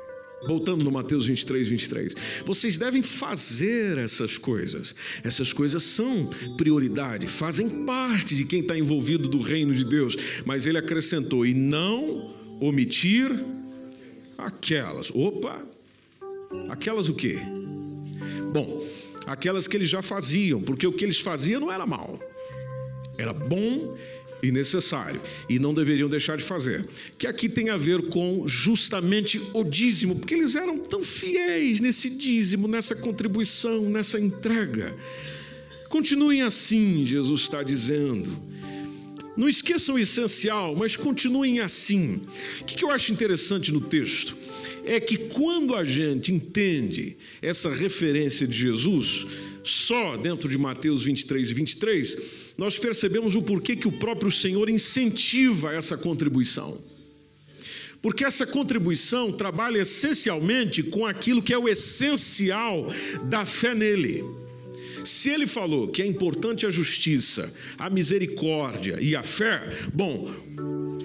Voltando 0.48 0.84
no 0.84 0.92
Mateus 0.92 1.28
23, 1.28 1.68
23. 1.68 2.16
Vocês 2.46 2.78
devem 2.78 3.02
fazer 3.02 3.98
essas 3.98 4.38
coisas. 4.38 4.96
Essas 5.24 5.54
coisas 5.54 5.84
são 5.84 6.30
prioridade, 6.58 7.28
fazem 7.28 7.86
parte 7.86 8.36
de 8.36 8.46
quem 8.46 8.62
está 8.62 8.78
envolvido 8.78 9.30
do 9.30 9.40
reino 9.40 9.74
de 9.74 9.86
Deus. 9.86 10.16
Mas 10.46 10.66
ele 10.66 10.78
acrescentou: 10.78 11.46
e 11.46 11.54
não 11.54 12.34
omitir 12.60 13.32
aquelas. 14.38 15.12
Opa! 15.12 15.62
Aquelas 16.70 17.08
o 17.08 17.14
quê? 17.14 17.38
Bom, 18.52 18.86
aquelas 19.26 19.68
que 19.68 19.78
eles 19.78 19.90
já 19.90 20.02
faziam, 20.02 20.62
porque 20.62 20.86
o 20.86 20.92
que 20.92 21.06
eles 21.06 21.20
faziam 21.20 21.62
não 21.62 21.72
era 21.72 21.86
mal. 21.86 22.20
Era 23.18 23.34
bom 23.34 23.96
e 24.44 24.52
necessário, 24.52 25.22
e 25.50 25.60
não 25.60 25.74
deveriam 25.74 26.10
deixar 26.10 26.38
de 26.38 26.44
fazer. 26.44 26.86
Que 27.18 27.28
aqui 27.28 27.48
tem 27.48 27.70
a 27.70 27.78
ver 27.78 28.02
com 28.10 28.48
justamente 28.48 29.42
o 29.54 29.64
dízimo, 29.64 30.16
porque 30.16 30.34
eles 30.34 30.56
eram 30.56 30.78
tão 30.78 31.04
fiéis 31.04 31.80
nesse 31.80 32.10
dízimo, 32.10 32.68
nessa 32.68 32.96
contribuição, 32.96 33.90
nessa 33.90 34.20
entrega. 34.20 34.96
Continuem 35.90 36.42
assim, 36.42 37.06
Jesus 37.06 37.42
está 37.42 37.62
dizendo. 37.62 38.32
Não 39.36 39.48
esqueçam 39.48 39.96
o 39.96 40.00
essencial, 40.00 40.76
mas 40.76 40.96
continuem 40.96 41.60
assim. 41.60 42.22
O 42.62 42.66
que 42.66 42.84
eu 42.84 42.92
acho 42.92 43.12
interessante 43.12 43.72
no 43.72 43.80
texto 43.80 44.38
é 44.84 45.00
que 45.00 45.18
quando 45.18 45.76
a 45.76 45.84
gente 45.84 46.34
entende 46.34 47.16
essa 47.42 47.70
referência 47.70 48.48
de 48.48 48.58
Jesus, 48.58 49.26
só 49.64 50.18
dentro 50.18 50.50
de 50.50 50.58
Mateus 50.58 51.04
23 51.04 51.50
e 51.50 51.54
23, 51.54 52.54
nós 52.58 52.78
percebemos 52.78 53.36
o 53.36 53.42
porquê 53.42 53.76
que 53.76 53.88
o 53.88 53.92
próprio 53.92 54.32
Senhor 54.32 54.70
incentiva 54.70 55.74
essa 55.74 55.98
contribuição. 55.98 56.82
Porque 58.02 58.26
essa 58.26 58.48
contribuição 58.48 59.32
trabalha 59.32 59.80
essencialmente 59.80 60.82
com 60.82 61.06
aquilo 61.06 61.42
que 61.42 61.54
é 61.54 61.58
o 61.58 61.70
essencial 61.70 62.88
da 63.30 63.46
fé 63.46 63.76
nele. 63.76 64.24
Se 65.04 65.30
ele 65.30 65.48
falou 65.48 65.88
que 65.88 66.02
é 66.02 66.06
importante 66.06 66.66
a 66.66 66.70
justiça, 66.70 67.54
a 67.78 67.90
misericórdia 67.90 68.98
e 69.02 69.16
a 69.16 69.24
fé, 69.24 69.70
bom, 69.94 70.30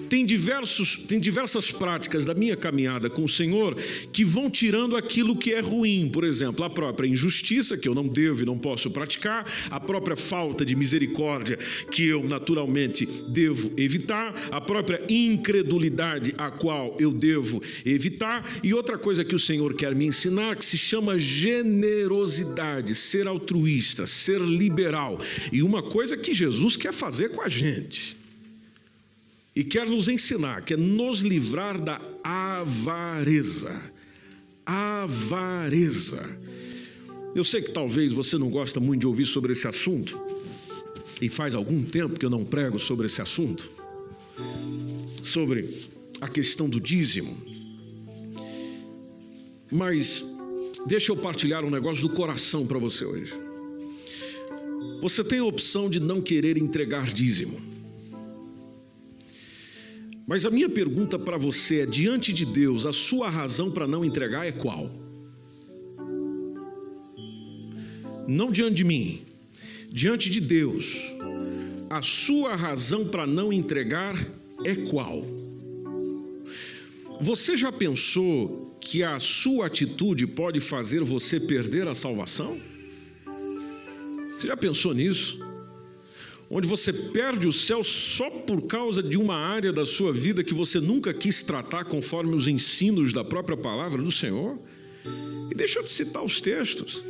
tem, 0.07 0.25
diversos, 0.25 0.95
tem 1.07 1.19
diversas 1.19 1.71
práticas 1.71 2.25
da 2.25 2.33
minha 2.33 2.55
caminhada 2.55 3.09
com 3.09 3.23
o 3.23 3.29
Senhor 3.29 3.75
que 4.11 4.23
vão 4.23 4.49
tirando 4.49 4.95
aquilo 4.95 5.35
que 5.35 5.53
é 5.53 5.59
ruim. 5.59 6.09
Por 6.11 6.23
exemplo, 6.23 6.63
a 6.63 6.69
própria 6.69 7.07
injustiça, 7.07 7.77
que 7.77 7.87
eu 7.87 7.95
não 7.95 8.07
devo 8.07 8.43
e 8.43 8.45
não 8.45 8.57
posso 8.57 8.89
praticar, 8.89 9.45
a 9.69 9.79
própria 9.79 10.15
falta 10.15 10.65
de 10.65 10.75
misericórdia, 10.75 11.59
que 11.91 12.07
eu 12.07 12.23
naturalmente 12.23 13.05
devo 13.27 13.71
evitar, 13.77 14.33
a 14.51 14.61
própria 14.61 15.01
incredulidade, 15.09 16.33
a 16.37 16.49
qual 16.49 16.95
eu 16.99 17.11
devo 17.11 17.61
evitar, 17.85 18.49
e 18.63 18.73
outra 18.73 18.97
coisa 18.97 19.25
que 19.25 19.35
o 19.35 19.39
Senhor 19.39 19.73
quer 19.73 19.93
me 19.95 20.05
ensinar, 20.05 20.55
que 20.55 20.65
se 20.65 20.77
chama 20.77 21.19
generosidade, 21.19 22.95
ser 22.95 23.27
altruísta, 23.27 23.86
ser 24.05 24.39
liberal, 24.39 25.19
e 25.51 25.63
uma 25.63 25.83
coisa 25.83 26.17
que 26.17 26.33
Jesus 26.33 26.75
quer 26.75 26.93
fazer 26.93 27.29
com 27.29 27.41
a 27.41 27.49
gente 27.49 28.17
e 29.55 29.63
quer 29.63 29.87
nos 29.87 30.07
ensinar, 30.07 30.63
quer 30.63 30.77
nos 30.77 31.21
livrar 31.21 31.81
da 31.81 31.99
avareza. 32.23 33.81
Avareza. 34.63 36.23
Eu 37.33 37.43
sei 37.43 37.63
que 37.63 37.71
talvez 37.71 38.13
você 38.13 38.37
não 38.37 38.51
gosta 38.51 38.79
muito 38.79 39.01
de 39.01 39.07
ouvir 39.07 39.25
sobre 39.25 39.53
esse 39.53 39.67
assunto, 39.67 40.21
e 41.21 41.29
faz 41.29 41.55
algum 41.55 41.83
tempo 41.83 42.19
que 42.19 42.25
eu 42.25 42.29
não 42.29 42.45
prego 42.45 42.77
sobre 42.77 43.07
esse 43.07 43.21
assunto, 43.21 43.71
sobre 45.23 45.67
a 46.21 46.27
questão 46.27 46.69
do 46.69 46.79
dízimo. 46.79 47.35
Mas 49.71 50.23
deixa 50.85 51.11
eu 51.11 51.17
partilhar 51.17 51.65
um 51.65 51.69
negócio 51.69 52.07
do 52.07 52.13
coração 52.13 52.65
para 52.65 52.77
você 52.77 53.05
hoje. 53.05 53.46
Você 55.01 55.23
tem 55.23 55.39
a 55.39 55.45
opção 55.45 55.89
de 55.89 55.99
não 55.99 56.21
querer 56.21 56.57
entregar 56.57 57.11
dízimo. 57.13 57.61
Mas 60.27 60.45
a 60.45 60.51
minha 60.51 60.67
pergunta 60.67 61.17
para 61.17 61.37
você 61.37 61.81
é: 61.81 61.85
diante 61.85 62.33
de 62.33 62.45
Deus, 62.45 62.85
a 62.85 62.91
sua 62.91 63.29
razão 63.29 63.71
para 63.71 63.87
não 63.87 64.03
entregar 64.03 64.45
é 64.45 64.51
qual? 64.51 64.91
Não 68.27 68.51
diante 68.51 68.75
de 68.75 68.83
mim, 68.83 69.21
diante 69.89 70.29
de 70.29 70.41
Deus, 70.41 71.13
a 71.89 72.01
sua 72.01 72.55
razão 72.55 73.07
para 73.07 73.25
não 73.25 73.53
entregar 73.53 74.15
é 74.65 74.75
qual? 74.75 75.25
Você 77.21 77.55
já 77.55 77.71
pensou 77.71 78.77
que 78.81 79.01
a 79.03 79.17
sua 79.19 79.67
atitude 79.67 80.27
pode 80.27 80.59
fazer 80.59 81.03
você 81.03 81.39
perder 81.39 81.87
a 81.87 81.95
salvação? 81.95 82.59
Você 84.37 84.45
já 84.45 84.55
pensou 84.55 84.93
nisso? 84.93 85.39
Onde 86.47 86.67
você 86.67 86.93
perde 86.93 87.47
o 87.47 87.51
céu 87.51 87.83
só 87.83 88.29
por 88.29 88.61
causa 88.67 89.01
de 89.01 89.17
uma 89.17 89.35
área 89.35 89.73
da 89.73 89.83
sua 89.83 90.13
vida 90.13 90.43
que 90.43 90.53
você 90.53 90.79
nunca 90.79 91.11
quis 91.11 91.41
tratar 91.41 91.85
conforme 91.85 92.35
os 92.35 92.47
ensinos 92.47 93.11
da 93.11 93.23
própria 93.23 93.57
palavra 93.57 93.99
do 93.99 94.11
Senhor? 94.11 94.59
E 95.49 95.55
deixa 95.55 95.79
eu 95.79 95.83
te 95.83 95.89
citar 95.89 96.23
os 96.23 96.39
textos. 96.39 97.03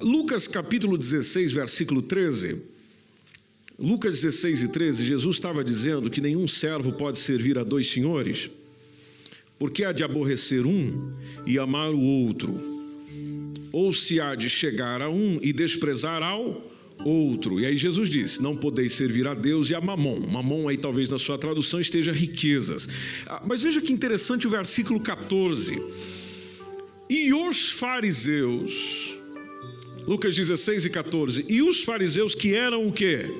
Lucas 0.00 0.46
capítulo 0.46 0.96
16, 0.96 1.50
versículo 1.50 2.00
13. 2.00 2.62
Lucas 3.76 4.22
16 4.22 4.62
e 4.62 4.68
13, 4.68 5.04
Jesus 5.04 5.36
estava 5.36 5.64
dizendo 5.64 6.08
que 6.08 6.20
nenhum 6.20 6.46
servo 6.46 6.92
pode 6.92 7.18
servir 7.18 7.58
a 7.58 7.64
dois 7.64 7.90
senhores, 7.90 8.48
porque 9.58 9.82
há 9.82 9.90
de 9.90 10.04
aborrecer 10.04 10.64
um 10.64 11.12
e 11.44 11.58
amar 11.58 11.90
o 11.90 12.00
outro 12.00 12.71
ou 13.72 13.92
se 13.92 14.20
há 14.20 14.34
de 14.34 14.50
chegar 14.50 15.00
a 15.00 15.08
um 15.08 15.38
e 15.42 15.52
desprezar 15.52 16.22
ao 16.22 16.70
outro. 17.04 17.60
E 17.60 17.66
aí 17.66 17.76
Jesus 17.76 18.08
disse: 18.08 18.42
Não 18.42 18.54
podeis 18.54 18.92
servir 18.92 19.26
a 19.26 19.34
Deus 19.34 19.70
e 19.70 19.74
a 19.74 19.80
Mamon. 19.80 20.20
Mamon, 20.20 20.68
aí 20.68 20.76
talvez 20.76 21.08
na 21.08 21.18
sua 21.18 21.38
tradução 21.38 21.80
esteja 21.80 22.12
riquezas. 22.12 22.88
Ah, 23.26 23.42
mas 23.46 23.62
veja 23.62 23.80
que 23.80 23.92
interessante 23.92 24.46
o 24.46 24.50
versículo 24.50 25.00
14. 25.00 25.82
E 27.08 27.32
os 27.34 27.70
fariseus, 27.70 29.18
Lucas 30.06 30.34
16 30.34 30.86
e 30.86 30.90
14, 30.90 31.44
e 31.48 31.62
os 31.62 31.82
fariseus 31.84 32.34
que 32.34 32.54
eram 32.54 32.86
o 32.86 32.92
quê? 32.92 33.30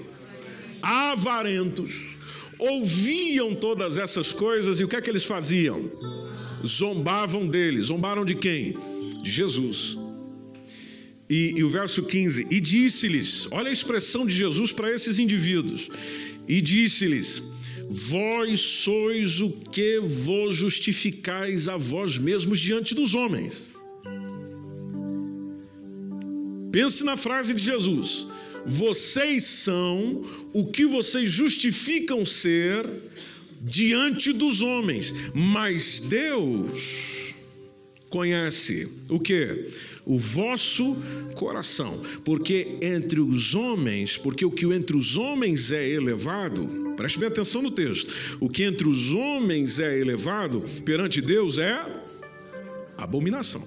Avarentos, 0.83 2.17
ouviam 2.59 3.55
todas 3.55 3.97
essas 3.97 4.33
coisas 4.33 4.79
e 4.79 4.85
o 4.85 4.89
que 4.89 4.97
é 4.97 5.01
que 5.01 5.09
eles 5.09 5.25
faziam? 5.25 5.91
Zombavam 6.67 7.47
deles. 7.47 7.87
Zombaram 7.87 8.25
de 8.25 8.35
quem? 8.35 8.77
De 9.23 9.31
Jesus. 9.31 10.02
E, 11.33 11.55
e 11.57 11.65
o 11.65 11.71
verso 11.71 12.03
15: 12.03 12.47
E 12.51 12.61
disse-lhes, 12.61 13.49
olha 13.51 13.71
a 13.71 13.73
expressão 13.73 14.27
de 14.27 14.37
Jesus 14.37 14.71
para 14.71 14.93
esses 14.95 15.19
indivíduos, 15.19 15.89
e 16.47 16.61
disse-lhes: 16.61 17.43
Vós 17.89 18.61
sois 18.61 19.41
o 19.41 19.49
que 19.51 19.99
vos 19.99 20.55
justificais 20.55 21.69
a 21.69 21.79
vós 21.79 22.19
mesmos 22.19 22.61
diante 22.61 22.95
dos 22.95 23.15
homens. 23.15 23.73
Pense 26.71 27.03
na 27.03 27.17
frase 27.17 27.55
de 27.55 27.63
Jesus: 27.63 28.27
Vocês 28.67 29.43
são 29.45 30.23
o 30.53 30.71
que 30.71 30.85
vocês 30.85 31.31
justificam 31.31 32.27
ser 32.27 32.87
diante 33.63 34.35
dos 34.35 34.61
homens, 34.61 35.15
mas 35.35 35.99
Deus 36.03 37.32
conhece 38.13 38.89
o 39.09 39.19
que? 39.19 39.67
o 40.05 40.19
vosso 40.19 40.97
coração, 41.35 42.01
porque 42.25 42.77
entre 42.81 43.21
os 43.21 43.55
homens, 43.55 44.19
porque 44.19 44.45
o 44.45 44.51
que 44.51 44.67
entre 44.67 44.97
os 44.97 45.17
homens 45.17 45.71
é 45.71 45.89
elevado, 45.89 46.95
preste 46.97 47.19
bem 47.19 47.29
atenção 47.29 47.63
no 47.63 47.71
texto, 47.71 48.13
o 48.41 48.49
que 48.49 48.65
entre 48.65 48.89
os 48.89 49.13
homens 49.13 49.79
é 49.79 49.99
elevado 49.99 50.61
perante 50.85 51.21
Deus 51.21 51.59
é 51.59 51.81
abominação. 52.99 53.67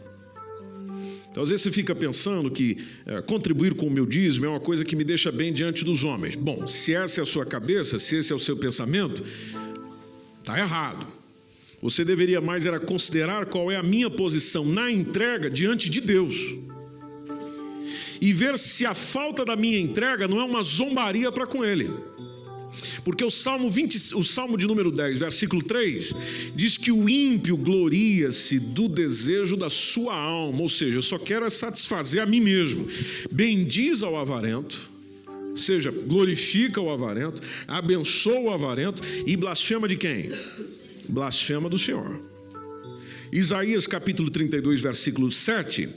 Então, 1.31 1.43
às 1.43 1.49
vezes 1.49 1.63
você 1.63 1.71
fica 1.71 1.93
pensando 1.93 2.49
que 2.49 2.77
é, 3.05 3.21
contribuir 3.21 3.73
com 3.73 3.87
o 3.87 3.91
meu 3.91 4.05
dízimo 4.05 4.45
é 4.45 4.49
uma 4.49 4.59
coisa 4.59 4.85
que 4.85 4.95
me 4.95 5.03
deixa 5.03 5.31
bem 5.31 5.51
diante 5.51 5.83
dos 5.83 6.05
homens. 6.05 6.33
Bom, 6.35 6.65
se 6.65 6.93
essa 6.93 7.19
é 7.19 7.23
a 7.23 7.25
sua 7.25 7.45
cabeça, 7.45 7.99
se 7.99 8.15
esse 8.15 8.31
é 8.31 8.35
o 8.35 8.39
seu 8.39 8.55
pensamento, 8.55 9.21
está 10.39 10.57
errado. 10.57 11.05
Você 11.85 12.03
deveria 12.03 12.41
mais 12.41 12.65
era 12.65 12.79
considerar 12.79 13.45
qual 13.45 13.71
é 13.71 13.75
a 13.75 13.83
minha 13.83 14.09
posição 14.09 14.65
na 14.65 14.91
entrega 14.91 15.51
diante 15.51 15.87
de 15.87 16.01
Deus. 16.01 16.55
E 18.19 18.33
ver 18.33 18.57
se 18.57 18.87
a 18.87 18.95
falta 18.95 19.45
da 19.45 19.55
minha 19.55 19.77
entrega 19.77 20.27
não 20.27 20.39
é 20.39 20.43
uma 20.43 20.63
zombaria 20.63 21.31
para 21.31 21.45
com 21.45 21.63
ele. 21.63 21.91
Porque 23.03 23.23
o 23.23 23.29
Salmo 23.29 23.69
20, 23.69 24.15
o 24.15 24.23
Salmo 24.23 24.57
de 24.57 24.65
número 24.65 24.89
10, 24.89 25.19
versículo 25.19 25.61
3, 25.61 26.11
diz 26.55 26.75
que 26.75 26.91
o 26.91 27.07
ímpio 27.07 27.55
gloria-se 27.55 28.57
do 28.57 28.89
desejo 28.89 29.55
da 29.55 29.69
sua 29.69 30.15
alma, 30.15 30.63
ou 30.63 30.69
seja, 30.69 30.97
eu 30.97 31.03
só 31.03 31.19
quero 31.19 31.47
satisfazer 31.51 32.19
a 32.19 32.25
mim 32.25 32.41
mesmo. 32.41 32.87
Bendiz 33.31 34.01
ao 34.01 34.17
avarento, 34.17 34.89
ou 35.51 35.57
seja, 35.57 35.91
glorifica 35.91 36.81
o 36.81 36.89
avarento, 36.89 37.43
abençoa 37.67 38.39
o 38.39 38.51
avarento 38.51 39.03
e 39.27 39.37
blasfema 39.37 39.87
de 39.87 39.97
quem? 39.97 40.29
Blasfema 41.09 41.69
do 41.69 41.77
Senhor. 41.77 42.19
Isaías 43.31 43.87
capítulo 43.87 44.29
32, 44.29 44.81
versículo 44.81 45.31
7, 45.31 45.89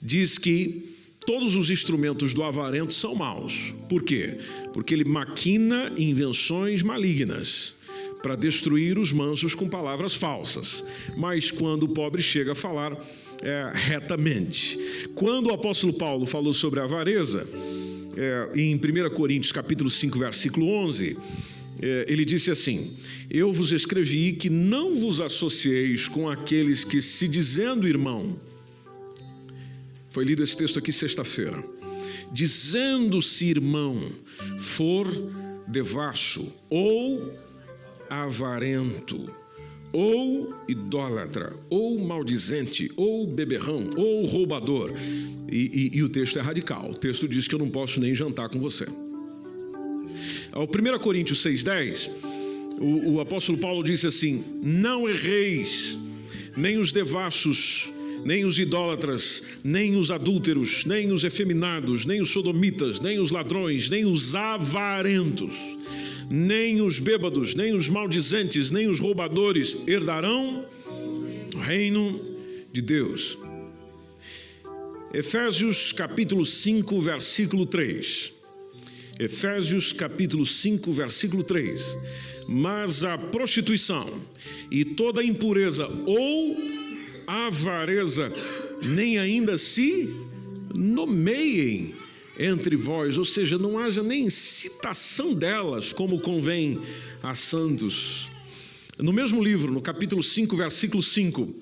diz 0.00 0.38
que 0.38 0.94
todos 1.26 1.56
os 1.56 1.70
instrumentos 1.70 2.32
do 2.32 2.42
avarento 2.42 2.92
são 2.92 3.14
maus. 3.14 3.74
Por 3.88 4.02
quê? 4.02 4.38
Porque 4.72 4.94
ele 4.94 5.04
maquina 5.04 5.92
invenções 5.96 6.82
malignas 6.82 7.74
para 8.22 8.36
destruir 8.36 8.98
os 8.98 9.12
mansos 9.12 9.54
com 9.54 9.68
palavras 9.68 10.14
falsas. 10.14 10.84
Mas 11.16 11.50
quando 11.50 11.84
o 11.84 11.88
pobre 11.88 12.22
chega 12.22 12.52
a 12.52 12.54
falar 12.54 12.96
é, 13.42 13.70
retamente. 13.74 14.78
Quando 15.14 15.48
o 15.48 15.52
apóstolo 15.52 15.92
Paulo 15.92 16.26
falou 16.26 16.54
sobre 16.54 16.80
a 16.80 16.84
avareza, 16.84 17.46
é, 18.16 18.50
em 18.58 18.74
1 18.74 19.14
Coríntios 19.14 19.52
capítulo 19.52 19.90
5, 19.90 20.18
versículo 20.18 20.68
11, 20.68 21.16
é, 21.16 21.20
ele 21.80 22.24
disse 22.24 22.50
assim: 22.50 22.94
Eu 23.30 23.52
vos 23.52 23.72
escrevi 23.72 24.32
que 24.32 24.48
não 24.48 24.94
vos 24.94 25.20
associeis 25.20 26.08
com 26.08 26.28
aqueles 26.28 26.84
que, 26.84 27.02
se 27.02 27.28
dizendo 27.28 27.86
irmão, 27.86 28.38
foi 30.08 30.24
lido 30.24 30.42
esse 30.42 30.56
texto 30.56 30.78
aqui 30.78 30.92
sexta-feira, 30.92 31.62
dizendo-se 32.32 33.46
irmão, 33.46 34.00
for 34.58 35.06
devasso 35.68 36.50
ou 36.70 37.34
avarento, 38.08 39.30
ou 39.92 40.54
idólatra, 40.68 41.54
ou 41.68 41.98
maldizente, 41.98 42.90
ou 42.96 43.26
beberrão, 43.26 43.90
ou 43.96 44.24
roubador. 44.24 44.92
E, 45.50 45.90
e, 45.92 45.98
e 45.98 46.02
o 46.02 46.08
texto 46.08 46.38
é 46.38 46.42
radical. 46.42 46.90
O 46.90 46.94
texto 46.94 47.28
diz 47.28 47.46
que 47.46 47.54
eu 47.54 47.58
não 47.58 47.68
posso 47.68 48.00
nem 48.00 48.14
jantar 48.14 48.48
com 48.48 48.58
você. 48.58 48.86
Ao 50.56 50.64
1 50.64 50.98
Coríntios 51.00 51.42
6,10, 51.44 52.10
o, 52.80 53.16
o 53.16 53.20
apóstolo 53.20 53.58
Paulo 53.58 53.84
disse 53.84 54.06
assim: 54.06 54.42
Não 54.62 55.06
erreis, 55.06 55.98
nem 56.56 56.78
os 56.78 56.94
devassos, 56.94 57.92
nem 58.24 58.42
os 58.46 58.58
idólatras, 58.58 59.42
nem 59.62 59.96
os 59.96 60.10
adúlteros, 60.10 60.86
nem 60.86 61.12
os 61.12 61.24
efeminados, 61.24 62.06
nem 62.06 62.22
os 62.22 62.30
sodomitas, 62.30 63.02
nem 63.02 63.18
os 63.20 63.32
ladrões, 63.32 63.90
nem 63.90 64.06
os 64.06 64.34
avarentos, 64.34 65.54
nem 66.30 66.80
os 66.80 66.98
bêbados, 66.98 67.54
nem 67.54 67.74
os 67.74 67.90
maldizentes, 67.90 68.70
nem 68.70 68.88
os 68.88 68.98
roubadores 68.98 69.76
herdarão 69.86 70.64
o 71.54 71.58
reino 71.58 72.18
de 72.72 72.80
Deus. 72.80 73.36
Efésios 75.12 75.92
capítulo 75.92 76.46
5, 76.46 76.98
versículo 77.02 77.66
3. 77.66 78.35
Efésios 79.18 79.92
capítulo 79.92 80.44
5, 80.44 80.92
versículo 80.92 81.42
3. 81.42 81.96
Mas 82.48 83.02
a 83.02 83.16
prostituição 83.16 84.08
e 84.70 84.84
toda 84.84 85.24
impureza 85.24 85.88
ou 86.06 86.56
avareza 87.26 88.32
nem 88.82 89.18
ainda 89.18 89.56
se 89.56 90.14
nomeiem 90.74 91.94
entre 92.38 92.76
vós, 92.76 93.16
ou 93.16 93.24
seja, 93.24 93.56
não 93.56 93.78
haja 93.78 94.02
nem 94.02 94.28
citação 94.28 95.32
delas, 95.32 95.92
como 95.92 96.20
convém 96.20 96.78
a 97.22 97.34
santos. 97.34 98.30
No 98.98 99.12
mesmo 99.12 99.44
livro, 99.44 99.70
no 99.70 99.82
capítulo 99.82 100.22
5, 100.22 100.56
versículo 100.56 101.02
5, 101.02 101.54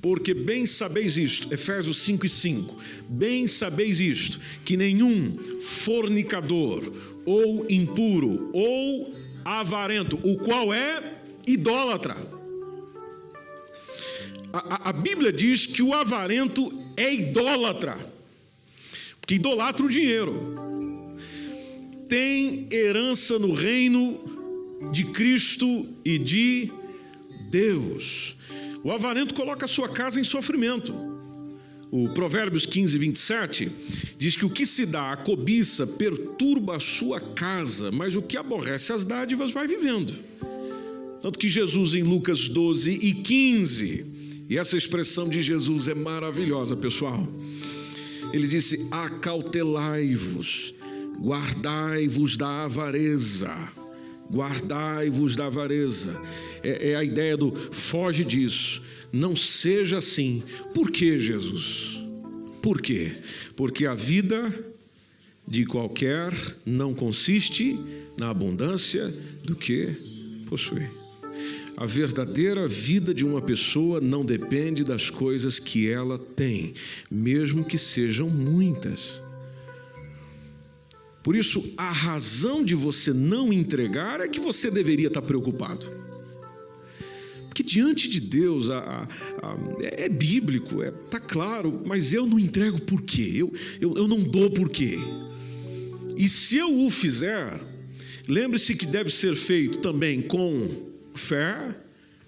porque 0.00 0.32
bem 0.32 0.64
sabeis 0.64 1.16
isto, 1.16 1.52
Efésios 1.52 1.98
5 1.98 2.26
e 2.26 2.28
5, 2.28 2.78
bem 3.08 3.48
sabeis 3.48 3.98
isto, 3.98 4.40
que 4.64 4.76
nenhum 4.76 5.36
fornicador, 5.60 6.92
ou 7.24 7.66
impuro, 7.68 8.50
ou 8.52 9.16
avarento, 9.44 10.16
o 10.22 10.38
qual 10.38 10.72
é 10.72 11.22
idólatra. 11.44 12.16
A, 14.52 14.58
a, 14.58 14.90
a 14.90 14.92
Bíblia 14.92 15.32
diz 15.32 15.66
que 15.66 15.82
o 15.82 15.92
avarento 15.92 16.72
é 16.96 17.12
idólatra, 17.12 17.98
porque 19.20 19.34
idolatra 19.34 19.84
o 19.84 19.90
dinheiro, 19.90 20.54
tem 22.08 22.68
herança 22.70 23.40
no 23.40 23.52
reino 23.52 24.35
de 24.92 25.04
Cristo 25.04 25.86
e 26.04 26.18
de 26.18 26.70
Deus. 27.50 28.36
O 28.82 28.92
avarento 28.92 29.34
coloca 29.34 29.64
a 29.64 29.68
sua 29.68 29.88
casa 29.88 30.20
em 30.20 30.24
sofrimento. 30.24 30.94
O 31.90 32.08
Provérbios 32.10 32.66
15, 32.66 32.98
27 32.98 33.72
diz 34.18 34.36
que 34.36 34.44
o 34.44 34.50
que 34.50 34.66
se 34.66 34.84
dá 34.84 35.12
à 35.12 35.16
cobiça 35.16 35.86
perturba 35.86 36.76
a 36.76 36.80
sua 36.80 37.20
casa, 37.20 37.90
mas 37.90 38.14
o 38.14 38.22
que 38.22 38.36
aborrece 38.36 38.92
as 38.92 39.04
dádivas 39.04 39.52
vai 39.52 39.66
vivendo. 39.66 40.12
Tanto 41.22 41.38
que 41.38 41.48
Jesus, 41.48 41.94
em 41.94 42.02
Lucas 42.02 42.48
12 42.48 42.90
e 42.90 43.14
15, 43.14 44.44
e 44.48 44.58
essa 44.58 44.76
expressão 44.76 45.28
de 45.28 45.42
Jesus 45.42 45.88
é 45.88 45.94
maravilhosa, 45.94 46.76
pessoal. 46.76 47.26
Ele 48.32 48.46
disse: 48.46 48.86
Acautelai-vos, 48.90 50.74
guardai-vos 51.20 52.36
da 52.36 52.64
avareza, 52.64 53.52
guardai-vos 54.32 55.36
da 55.36 55.46
avareza. 55.46 56.20
É, 56.62 56.90
é 56.90 56.96
a 56.96 57.04
ideia 57.04 57.36
do 57.36 57.54
foge 57.70 58.24
disso 58.24 58.82
não 59.12 59.34
seja 59.34 59.98
assim. 59.98 60.42
Por 60.74 60.90
que, 60.90 61.18
Jesus? 61.18 62.02
Por 62.62 62.80
quê? 62.80 63.16
Porque 63.56 63.86
a 63.86 63.94
vida 63.94 64.52
de 65.46 65.64
qualquer 65.64 66.32
não 66.64 66.92
consiste 66.92 67.78
na 68.18 68.30
abundância 68.30 69.12
do 69.44 69.54
que 69.54 69.88
possui. 70.48 70.86
A 71.76 71.84
verdadeira 71.84 72.66
vida 72.66 73.14
de 73.14 73.24
uma 73.24 73.40
pessoa 73.40 74.00
não 74.00 74.24
depende 74.24 74.82
das 74.82 75.10
coisas 75.10 75.58
que 75.58 75.88
ela 75.88 76.18
tem, 76.18 76.72
mesmo 77.10 77.64
que 77.64 77.76
sejam 77.76 78.30
muitas. 78.30 79.20
Por 81.26 81.34
isso, 81.34 81.74
a 81.76 81.90
razão 81.90 82.64
de 82.64 82.76
você 82.76 83.12
não 83.12 83.52
entregar 83.52 84.20
é 84.20 84.28
que 84.28 84.38
você 84.38 84.70
deveria 84.70 85.08
estar 85.08 85.22
preocupado. 85.22 85.84
Porque 87.48 87.64
diante 87.64 88.08
de 88.08 88.20
Deus 88.20 88.70
a, 88.70 88.78
a, 88.78 89.02
a, 89.42 89.56
é, 89.80 90.04
é, 90.04 90.08
bíblico, 90.08 90.84
está 90.84 90.86
é, 90.86 90.90
tá 91.10 91.18
claro, 91.18 91.82
mas 91.84 92.12
eu 92.12 92.26
não 92.26 92.38
entrego 92.38 92.80
por 92.80 93.02
quê? 93.02 93.32
Eu, 93.34 93.52
eu, 93.80 93.96
eu 93.96 94.06
não 94.06 94.22
dou 94.22 94.52
por 94.52 94.70
quê? 94.70 95.00
E 96.16 96.28
se 96.28 96.58
eu 96.58 96.72
o 96.72 96.92
fizer, 96.92 97.60
lembre-se 98.28 98.76
que 98.76 98.86
deve 98.86 99.10
ser 99.10 99.34
feito 99.34 99.78
também 99.78 100.22
com 100.22 100.92
fé, 101.12 101.74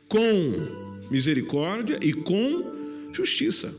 com 0.08 1.06
misericórdia 1.08 2.00
e 2.02 2.12
com 2.12 3.12
justiça, 3.12 3.72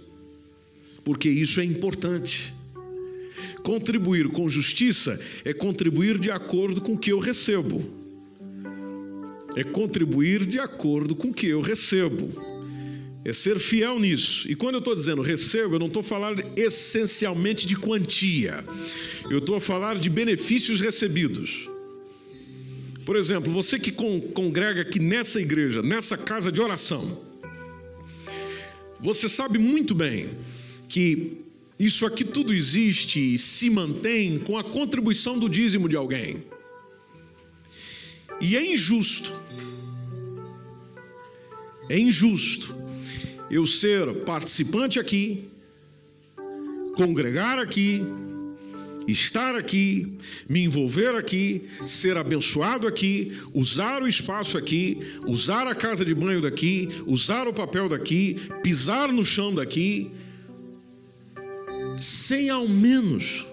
porque 1.03 1.29
isso 1.29 1.59
é 1.59 1.65
importante. 1.65 2.57
Contribuir 3.63 4.29
com 4.29 4.49
justiça 4.49 5.19
é 5.45 5.53
contribuir 5.53 6.17
de 6.17 6.31
acordo 6.31 6.81
com 6.81 6.93
o 6.93 6.97
que 6.97 7.11
eu 7.11 7.19
recebo 7.19 7.99
é 9.55 9.63
contribuir 9.63 10.45
de 10.45 10.59
acordo 10.59 11.15
com 11.15 11.29
o 11.29 11.33
que 11.33 11.47
eu 11.47 11.61
recebo. 11.61 12.31
É 13.25 13.33
ser 13.33 13.59
fiel 13.59 13.99
nisso. 13.99 14.49
E 14.49 14.55
quando 14.55 14.75
eu 14.75 14.79
estou 14.79 14.95
dizendo 14.95 15.21
recebo, 15.21 15.75
eu 15.75 15.79
não 15.79 15.87
estou 15.87 16.01
falando 16.01 16.41
essencialmente 16.55 17.67
de 17.67 17.75
quantia. 17.75 18.63
Eu 19.29 19.39
estou 19.39 19.55
a 19.55 19.61
falar 19.61 19.97
de 19.97 20.09
benefícios 20.09 20.79
recebidos. 20.79 21.69
Por 23.05 23.15
exemplo, 23.15 23.51
você 23.51 23.77
que 23.77 23.91
congrega 23.91 24.81
aqui 24.81 24.99
nessa 24.99 25.41
igreja, 25.41 25.81
nessa 25.81 26.17
casa 26.17 26.51
de 26.51 26.61
oração, 26.61 27.21
você 29.01 29.27
sabe 29.27 29.57
muito 29.59 29.93
bem 29.93 30.29
que 30.87 31.41
isso 31.79 32.05
aqui 32.05 32.25
tudo 32.25 32.53
existe 32.53 33.35
e 33.35 33.37
se 33.39 33.69
mantém 33.69 34.37
com 34.37 34.57
a 34.57 34.63
contribuição 34.63 35.39
do 35.39 35.47
dízimo 35.47 35.87
de 35.87 35.95
alguém. 35.95 36.43
E 38.41 38.57
é 38.57 38.73
injusto, 38.73 39.31
é 41.89 41.97
injusto 41.97 42.75
eu 43.49 43.65
ser 43.65 44.13
participante 44.25 44.99
aqui, 44.99 45.49
congregar 46.95 47.57
aqui, 47.57 48.03
estar 49.07 49.55
aqui, 49.55 50.17
me 50.47 50.63
envolver 50.63 51.15
aqui, 51.15 51.67
ser 51.85 52.17
abençoado 52.17 52.87
aqui, 52.87 53.37
usar 53.53 54.03
o 54.03 54.07
espaço 54.07 54.57
aqui, 54.57 54.97
usar 55.25 55.65
a 55.67 55.73
casa 55.73 56.05
de 56.05 56.13
banho 56.13 56.41
daqui, 56.41 56.89
usar 57.07 57.47
o 57.47 57.53
papel 57.53 57.89
daqui, 57.89 58.37
pisar 58.61 59.11
no 59.11 59.23
chão 59.23 59.53
daqui, 59.53 60.11
sem 61.99 62.49
ao 62.49 62.67
menos 62.67 63.45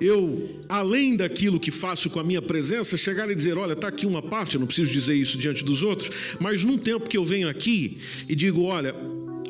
eu, 0.00 0.60
além 0.68 1.16
daquilo 1.16 1.58
que 1.58 1.70
faço 1.70 2.08
com 2.08 2.20
a 2.20 2.24
minha 2.24 2.40
presença, 2.40 2.96
chegar 2.96 3.28
e 3.30 3.34
dizer: 3.34 3.58
olha, 3.58 3.72
está 3.72 3.88
aqui 3.88 4.06
uma 4.06 4.22
parte, 4.22 4.54
eu 4.54 4.60
não 4.60 4.66
preciso 4.66 4.92
dizer 4.92 5.14
isso 5.14 5.36
diante 5.36 5.64
dos 5.64 5.82
outros, 5.82 6.10
mas 6.38 6.64
num 6.64 6.78
tempo 6.78 7.08
que 7.08 7.16
eu 7.16 7.24
venho 7.24 7.48
aqui 7.48 7.98
e 8.28 8.34
digo: 8.34 8.62
olha, 8.62 8.94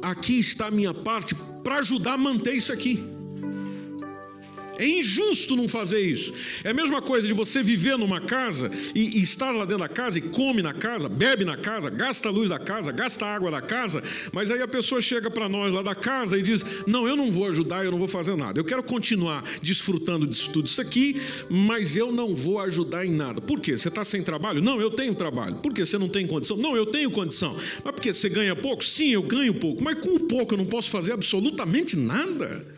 aqui 0.00 0.38
está 0.38 0.66
a 0.66 0.70
minha 0.70 0.94
parte 0.94 1.34
para 1.62 1.78
ajudar 1.78 2.14
a 2.14 2.18
manter 2.18 2.54
isso 2.54 2.72
aqui. 2.72 3.17
É 4.78 4.86
injusto 4.86 5.56
não 5.56 5.68
fazer 5.68 6.00
isso. 6.00 6.32
É 6.62 6.70
a 6.70 6.74
mesma 6.74 7.02
coisa 7.02 7.26
de 7.26 7.34
você 7.34 7.62
viver 7.62 7.98
numa 7.98 8.20
casa 8.20 8.70
e, 8.94 9.18
e, 9.18 9.22
estar 9.22 9.50
lá 9.50 9.64
dentro 9.64 9.78
da 9.78 9.88
casa 9.88 10.18
e 10.18 10.22
come 10.22 10.62
na 10.62 10.72
casa, 10.72 11.08
bebe 11.08 11.44
na 11.44 11.56
casa, 11.56 11.90
gasta 11.90 12.28
a 12.28 12.32
luz 12.32 12.48
da 12.48 12.58
casa, 12.58 12.92
gasta 12.92 13.26
a 13.26 13.34
água 13.34 13.50
da 13.50 13.60
casa, 13.60 14.02
mas 14.32 14.50
aí 14.50 14.62
a 14.62 14.68
pessoa 14.68 15.00
chega 15.00 15.28
para 15.30 15.48
nós 15.48 15.72
lá 15.72 15.82
da 15.82 15.94
casa 15.94 16.38
e 16.38 16.42
diz: 16.42 16.64
Não, 16.86 17.08
eu 17.08 17.16
não 17.16 17.30
vou 17.30 17.46
ajudar, 17.48 17.84
eu 17.84 17.90
não 17.90 17.98
vou 17.98 18.08
fazer 18.08 18.36
nada. 18.36 18.58
Eu 18.58 18.64
quero 18.64 18.82
continuar 18.82 19.42
desfrutando 19.60 20.26
disso 20.26 20.50
tudo 20.50 20.66
isso 20.66 20.80
aqui, 20.80 21.20
mas 21.50 21.96
eu 21.96 22.12
não 22.12 22.34
vou 22.34 22.60
ajudar 22.60 23.04
em 23.04 23.10
nada. 23.10 23.40
Por 23.40 23.60
quê? 23.60 23.76
Você 23.76 23.88
está 23.88 24.04
sem 24.04 24.22
trabalho? 24.22 24.62
Não, 24.62 24.80
eu 24.80 24.90
tenho 24.90 25.14
trabalho. 25.14 25.56
Por 25.56 25.74
quê? 25.74 25.84
Você 25.84 25.98
não 25.98 26.08
tem 26.08 26.26
condição? 26.26 26.56
Não, 26.56 26.76
eu 26.76 26.86
tenho 26.86 27.10
condição. 27.10 27.54
Mas 27.84 27.94
por 27.94 28.00
quê? 28.00 28.12
Você 28.12 28.28
ganha 28.28 28.54
pouco? 28.54 28.84
Sim, 28.84 29.10
eu 29.10 29.22
ganho 29.22 29.54
pouco. 29.54 29.82
Mas 29.82 29.98
com 29.98 30.18
pouco 30.26 30.54
eu 30.54 30.58
não 30.58 30.66
posso 30.66 30.88
fazer 30.90 31.12
absolutamente 31.12 31.96
nada. 31.96 32.77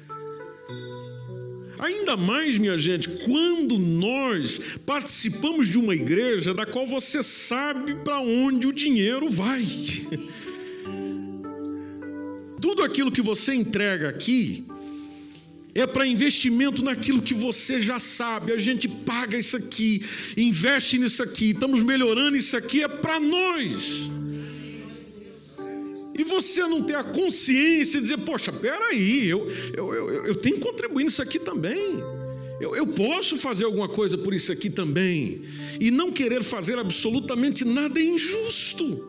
Ainda 1.81 2.15
mais, 2.15 2.59
minha 2.59 2.77
gente, 2.77 3.09
quando 3.09 3.79
nós 3.79 4.61
participamos 4.85 5.67
de 5.67 5.79
uma 5.79 5.95
igreja 5.95 6.53
da 6.53 6.67
qual 6.67 6.87
você 6.87 7.23
sabe 7.23 7.95
para 8.05 8.21
onde 8.21 8.67
o 8.67 8.73
dinheiro 8.73 9.31
vai. 9.31 9.65
Tudo 12.61 12.83
aquilo 12.83 13.11
que 13.11 13.23
você 13.23 13.55
entrega 13.55 14.11
aqui 14.11 14.67
é 15.75 15.87
para 15.87 16.07
investimento 16.07 16.85
naquilo 16.85 17.23
que 17.23 17.33
você 17.33 17.81
já 17.81 17.99
sabe. 17.99 18.53
A 18.53 18.59
gente 18.59 18.87
paga 18.87 19.39
isso 19.39 19.57
aqui, 19.57 20.05
investe 20.37 20.99
nisso 20.99 21.23
aqui, 21.23 21.53
estamos 21.53 21.83
melhorando 21.83 22.37
isso 22.37 22.59
aqui, 22.59 22.83
é 22.83 22.89
para 22.89 23.19
nós 23.19 24.11
e 26.21 26.25
você 26.25 26.61
não 26.67 26.83
ter 26.83 26.97
a 26.97 27.05
consciência 27.05 27.99
de 27.99 28.09
dizer, 28.09 28.19
poxa, 28.19 28.53
peraí, 28.53 29.27
eu, 29.27 29.51
eu, 29.75 29.95
eu, 29.95 30.27
eu 30.27 30.35
tenho 30.35 30.57
que 30.57 30.63
contribuir 30.63 31.05
nisso 31.05 31.23
aqui 31.23 31.39
também. 31.39 31.99
Eu, 32.61 32.77
eu 32.77 32.87
posso 32.89 33.39
fazer 33.39 33.65
alguma 33.65 33.89
coisa 33.89 34.19
por 34.19 34.35
isso 34.35 34.53
aqui 34.53 34.69
também. 34.69 35.43
E 35.81 35.91
não 35.91 36.13
querer 36.13 36.43
fazer 36.43 36.79
absolutamente 36.79 37.65
nada 37.65 37.99
é 37.99 38.03
injusto. 38.03 39.09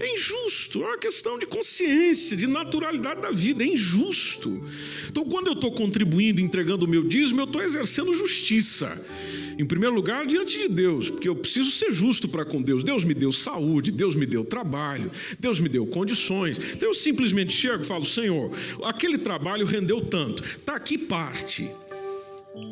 É 0.00 0.14
injusto, 0.14 0.82
é 0.82 0.86
uma 0.88 0.98
questão 0.98 1.38
de 1.38 1.46
consciência, 1.46 2.36
de 2.36 2.48
naturalidade 2.48 3.22
da 3.22 3.30
vida, 3.30 3.62
é 3.62 3.68
injusto. 3.68 4.50
Então, 5.08 5.24
quando 5.24 5.46
eu 5.46 5.52
estou 5.52 5.70
contribuindo, 5.70 6.40
entregando 6.40 6.86
o 6.86 6.88
meu 6.88 7.04
dízimo, 7.04 7.40
eu 7.40 7.44
estou 7.44 7.62
exercendo 7.62 8.12
justiça. 8.12 9.00
Em 9.58 9.64
primeiro 9.64 9.94
lugar, 9.94 10.26
diante 10.26 10.58
de 10.58 10.68
Deus, 10.68 11.08
porque 11.08 11.28
eu 11.28 11.34
preciso 11.34 11.70
ser 11.70 11.90
justo 11.90 12.28
para 12.28 12.44
com 12.44 12.60
Deus. 12.60 12.84
Deus 12.84 13.04
me 13.04 13.14
deu 13.14 13.32
saúde, 13.32 13.90
Deus 13.90 14.14
me 14.14 14.26
deu 14.26 14.44
trabalho, 14.44 15.10
Deus 15.38 15.58
me 15.58 15.68
deu 15.68 15.86
condições. 15.86 16.58
Então 16.58 16.88
eu 16.88 16.94
simplesmente 16.94 17.52
chego 17.52 17.82
e 17.82 17.86
falo: 17.86 18.04
Senhor, 18.04 18.50
aquele 18.84 19.16
trabalho 19.16 19.64
rendeu 19.64 20.00
tanto, 20.02 20.42
está 20.42 20.76
aqui 20.76 20.98
parte. 20.98 21.70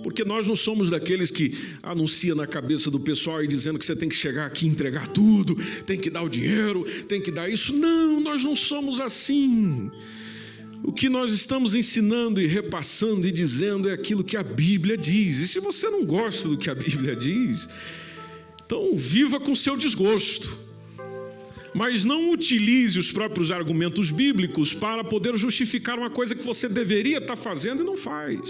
Porque 0.02 0.24
nós 0.24 0.48
não 0.48 0.56
somos 0.56 0.90
daqueles 0.90 1.30
que 1.30 1.58
anuncia 1.82 2.34
na 2.34 2.46
cabeça 2.46 2.90
do 2.90 2.98
pessoal 2.98 3.42
e 3.42 3.46
dizendo 3.46 3.78
que 3.78 3.84
você 3.84 3.94
tem 3.94 4.08
que 4.08 4.14
chegar 4.14 4.46
aqui 4.46 4.66
e 4.66 4.68
entregar 4.68 5.08
tudo, 5.08 5.54
tem 5.84 5.98
que 5.98 6.08
dar 6.08 6.22
o 6.22 6.28
dinheiro, 6.28 6.84
tem 7.06 7.20
que 7.20 7.30
dar 7.30 7.48
isso. 7.50 7.74
Não, 7.74 8.20
nós 8.20 8.42
não 8.42 8.56
somos 8.56 8.98
assim. 9.00 9.90
O 10.84 10.92
que 10.92 11.08
nós 11.08 11.32
estamos 11.32 11.74
ensinando 11.74 12.38
e 12.42 12.46
repassando 12.46 13.26
e 13.26 13.32
dizendo 13.32 13.88
é 13.88 13.92
aquilo 13.92 14.22
que 14.22 14.36
a 14.36 14.42
Bíblia 14.42 14.98
diz. 14.98 15.38
E 15.38 15.48
se 15.48 15.58
você 15.58 15.88
não 15.88 16.04
gosta 16.04 16.46
do 16.46 16.58
que 16.58 16.68
a 16.68 16.74
Bíblia 16.74 17.16
diz, 17.16 17.66
então 18.66 18.94
viva 18.94 19.40
com 19.40 19.56
seu 19.56 19.78
desgosto. 19.78 20.54
Mas 21.74 22.04
não 22.04 22.30
utilize 22.30 22.98
os 22.98 23.10
próprios 23.10 23.50
argumentos 23.50 24.10
bíblicos 24.10 24.74
para 24.74 25.02
poder 25.02 25.38
justificar 25.38 25.98
uma 25.98 26.10
coisa 26.10 26.34
que 26.34 26.44
você 26.44 26.68
deveria 26.68 27.16
estar 27.16 27.34
fazendo 27.34 27.82
e 27.82 27.86
não 27.86 27.96
faz. 27.96 28.40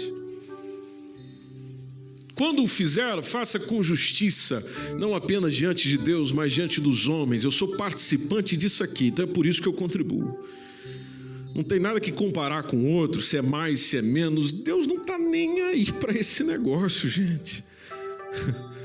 Quando 2.35 2.61
o 2.61 2.67
fizer, 2.67 3.23
faça 3.23 3.57
com 3.57 3.81
justiça, 3.81 4.61
não 4.99 5.15
apenas 5.15 5.55
diante 5.55 5.87
de 5.87 5.97
Deus, 5.97 6.33
mas 6.33 6.51
diante 6.51 6.81
dos 6.81 7.07
homens. 7.07 7.45
Eu 7.45 7.51
sou 7.51 7.77
participante 7.77 8.57
disso 8.57 8.83
aqui, 8.83 9.07
então 9.07 9.23
é 9.23 9.27
por 9.27 9.45
isso 9.45 9.61
que 9.61 9.69
eu 9.69 9.73
contribuo. 9.73 10.37
Não 11.55 11.63
tem 11.63 11.79
nada 11.79 12.01
que 12.01 12.11
comparar 12.11 12.63
com 12.63 12.85
outro, 12.93 13.21
se 13.21 13.37
é 13.37 13.41
mais, 13.41 13.79
se 13.79 13.97
é 13.97 14.01
menos. 14.01 14.51
Deus 14.51 14.85
não 14.85 14.97
está 14.97 15.17
nem 15.17 15.61
aí 15.61 15.89
para 15.89 16.11
esse 16.11 16.43
negócio, 16.43 17.07
gente. 17.07 17.63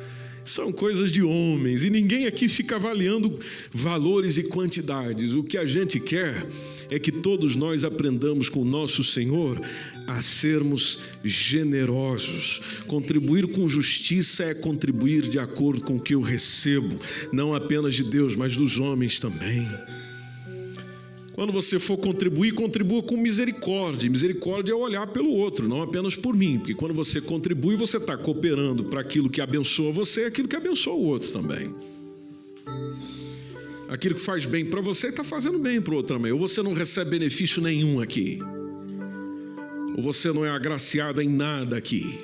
são 0.45 0.73
coisas 0.73 1.13
de 1.13 1.23
homens 1.23 1.85
e 1.85 1.91
ninguém 1.91 2.27
aqui 2.27 2.49
fica 2.49 2.77
avaliando 2.77 3.39
valores 3.73 4.37
e 4.37 4.43
quantidades. 4.43 5.35
O 5.35 5.45
que 5.45 5.57
a 5.57 5.65
gente 5.65 6.01
quer 6.01 6.47
é 6.91 6.99
que 6.99 7.13
todos 7.13 7.55
nós 7.55 7.85
aprendamos 7.85 8.49
com 8.49 8.63
o 8.63 8.65
nosso 8.65 9.05
Senhor 9.05 9.61
a 10.07 10.21
sermos 10.21 11.01
generosos. 11.25 12.61
Contribuir 12.87 13.47
com 13.49 13.69
justiça 13.69 14.45
é 14.45 14.55
contribuir 14.55 15.23
de 15.23 15.39
acordo 15.39 15.85
com 15.85 15.97
o 15.97 16.01
que 16.01 16.15
eu 16.15 16.21
recebo, 16.21 16.99
não 17.33 17.55
apenas 17.55 17.95
de 17.95 18.05
Deus, 18.05 18.35
mas 18.35 18.57
dos 18.57 18.79
homens 18.79 19.21
também. 19.21 19.69
Quando 21.41 21.55
você 21.55 21.79
for 21.79 21.97
contribuir, 21.97 22.53
contribua 22.53 23.03
com 23.03 23.17
misericórdia. 23.17 24.11
Misericórdia 24.11 24.73
é 24.73 24.75
olhar 24.75 25.07
pelo 25.07 25.31
outro, 25.31 25.67
não 25.67 25.81
apenas 25.81 26.15
por 26.15 26.37
mim, 26.37 26.59
porque 26.59 26.75
quando 26.75 26.93
você 26.93 27.19
contribui, 27.19 27.77
você 27.77 27.97
está 27.97 28.15
cooperando 28.15 28.85
para 28.85 29.01
aquilo 29.01 29.31
que 29.31 29.41
abençoa 29.41 29.91
você 29.91 30.21
e 30.21 30.25
aquilo 30.27 30.47
que 30.47 30.55
abençoa 30.55 30.93
o 30.93 31.03
outro 31.03 31.33
também. 31.33 31.75
Aquilo 33.89 34.17
que 34.17 34.21
faz 34.21 34.45
bem 34.45 34.67
para 34.67 34.83
você 34.83 35.07
está 35.07 35.25
fazendo 35.25 35.59
bem 35.59 35.81
para 35.81 35.95
o 35.95 35.97
outro 35.97 36.15
também. 36.15 36.31
Ou 36.31 36.39
você 36.39 36.63
não 36.63 36.75
recebe 36.75 37.13
benefício 37.13 37.63
nenhum 37.63 38.03
aqui, 38.03 38.39
ou 39.97 40.03
você 40.03 40.31
não 40.35 40.45
é 40.45 40.51
agraciado 40.51 41.23
em 41.23 41.29
nada 41.31 41.75
aqui. 41.75 42.19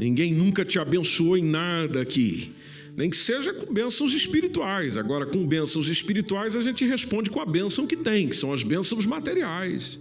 Ninguém 0.00 0.34
nunca 0.34 0.64
te 0.64 0.80
abençoou 0.80 1.38
em 1.38 1.44
nada 1.44 2.00
aqui 2.00 2.52
nem 2.96 3.10
que 3.10 3.16
seja 3.16 3.52
com 3.52 3.72
bênçãos 3.72 4.12
espirituais. 4.12 4.96
Agora, 4.96 5.26
com 5.26 5.46
bênçãos 5.46 5.88
espirituais, 5.88 6.54
a 6.54 6.62
gente 6.62 6.84
responde 6.84 7.30
com 7.30 7.40
a 7.40 7.46
bênção 7.46 7.86
que 7.86 7.96
tem, 7.96 8.28
que 8.28 8.36
são 8.36 8.52
as 8.52 8.62
bênçãos 8.62 9.04
materiais. 9.04 9.98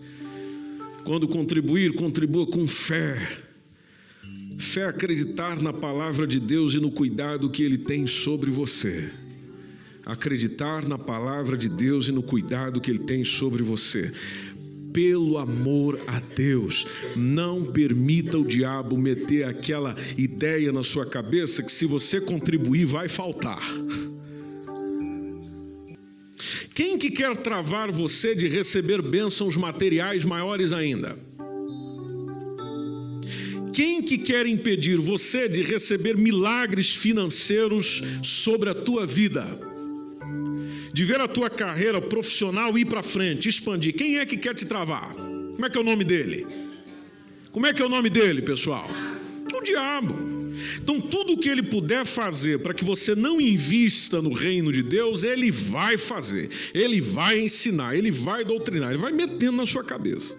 Quando 1.04 1.28
contribuir, 1.28 1.94
contribua 1.94 2.46
com 2.46 2.68
fé. 2.68 3.18
Fé 4.60 4.82
é 4.82 4.86
acreditar 4.86 5.62
na 5.62 5.74
palavra 5.74 6.28
de 6.28 6.39
Deus 6.39 6.76
e 6.76 6.80
no 6.80 6.91
cuidado 6.91 7.50
que 7.50 7.64
Ele 7.64 7.78
tem 7.78 8.06
sobre 8.06 8.52
você. 8.52 9.12
Acreditar 10.06 10.88
na 10.88 10.98
palavra 10.98 11.58
de 11.58 11.68
Deus 11.68 12.08
e 12.08 12.12
no 12.12 12.22
cuidado 12.22 12.80
que 12.80 12.91
Ele 12.91 13.06
tem 13.06 13.24
sobre 13.24 13.64
você 13.64 14.12
pelo 14.94 15.38
amor 15.38 16.00
a 16.08 16.20
Deus. 16.20 16.86
Não 17.16 17.66
permita 17.66 18.38
o 18.38 18.46
diabo 18.46 18.98
meter 18.98 19.44
aquela 19.44 19.96
ideia 20.18 20.72
na 20.72 20.84
sua 20.84 21.06
cabeça 21.06 21.64
que 21.64 21.72
se 21.72 21.86
você 21.86 22.22
contribuir 22.22 22.86
vai 22.86 23.10
faltar. 23.10 23.62
Quem 26.74 26.98
que 26.98 27.12
quer 27.12 27.36
travar 27.36 27.91
você 27.91 28.36
de 28.36 28.48
receber 28.48 29.02
bênçãos 29.02 29.58
materiais 29.58 30.24
maiores 30.24 30.72
ainda? 30.72 31.18
Quem 33.74 34.04
que 34.04 34.20
quer 34.20 34.46
impedir 34.46 34.98
você 34.98 35.50
de 35.50 35.64
receber 35.64 36.16
milagres 36.16 36.96
financeiros 36.96 38.04
sobre 38.22 38.70
a 38.70 38.76
tua 38.76 39.06
vida? 39.06 39.73
De 40.94 41.04
ver 41.04 41.20
a 41.20 41.28
tua 41.28 41.50
carreira 41.50 42.00
profissional 42.00 42.78
ir 42.78 42.86
para 42.86 43.02
frente, 43.02 43.50
expandir. 43.50 43.96
Quem 43.96 44.20
é 44.20 44.26
que 44.26 44.38
quer 44.38 44.54
te 44.54 44.66
travar? 44.66 45.16
Como 45.16 45.66
é 45.66 45.70
que 45.70 45.78
é 45.78 45.82
o 45.82 45.84
nome 45.84 46.04
dele? 46.04 46.46
Como 47.52 47.66
é 47.66 47.74
que 47.74 47.82
é 47.82 47.86
o 47.86 47.89
nome 47.89 48.12
dele, 48.12 48.44
pessoal? 48.44 48.88
O 49.52 49.62
diabo. 49.62 50.14
Então, 50.82 51.02
tudo 51.02 51.34
o 51.34 51.38
que 51.38 51.50
ele 51.50 51.64
puder 51.64 52.06
fazer 52.06 52.60
para 52.60 52.74
que 52.74 52.84
você 52.84 53.16
não 53.16 53.41
invista 53.41 54.22
no 54.22 54.32
reino 54.32 54.72
de 54.72 54.84
Deus, 54.84 55.24
ele 55.24 55.52
vai 55.52 55.98
fazer, 55.98 56.50
ele 56.74 57.02
vai 57.02 57.39
ensinar, 57.39 57.96
ele 57.96 58.12
vai 58.12 58.46
doutrinar, 58.46 58.91
ele 58.91 59.00
vai 59.00 59.12
metendo 59.12 59.58
na 59.58 59.66
sua 59.66 59.84
cabeça. 59.84 60.38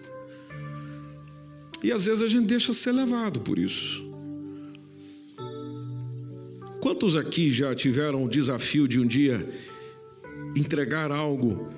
E 1.83 1.91
às 1.91 2.05
vezes 2.05 2.23
a 2.23 2.27
gente 2.27 2.47
deixa 2.47 2.73
ser 2.73 2.93
levado 2.93 3.41
por 3.41 3.59
isso. 3.59 4.03
Quantos 6.79 7.15
aqui 7.15 7.49
já 7.49 7.75
tiveram 7.75 8.23
o 8.23 8.29
desafio 8.29 8.87
de 8.87 8.99
um 8.99 9.07
dia 9.07 9.47
entregar 10.55 11.11
algo 11.11 11.69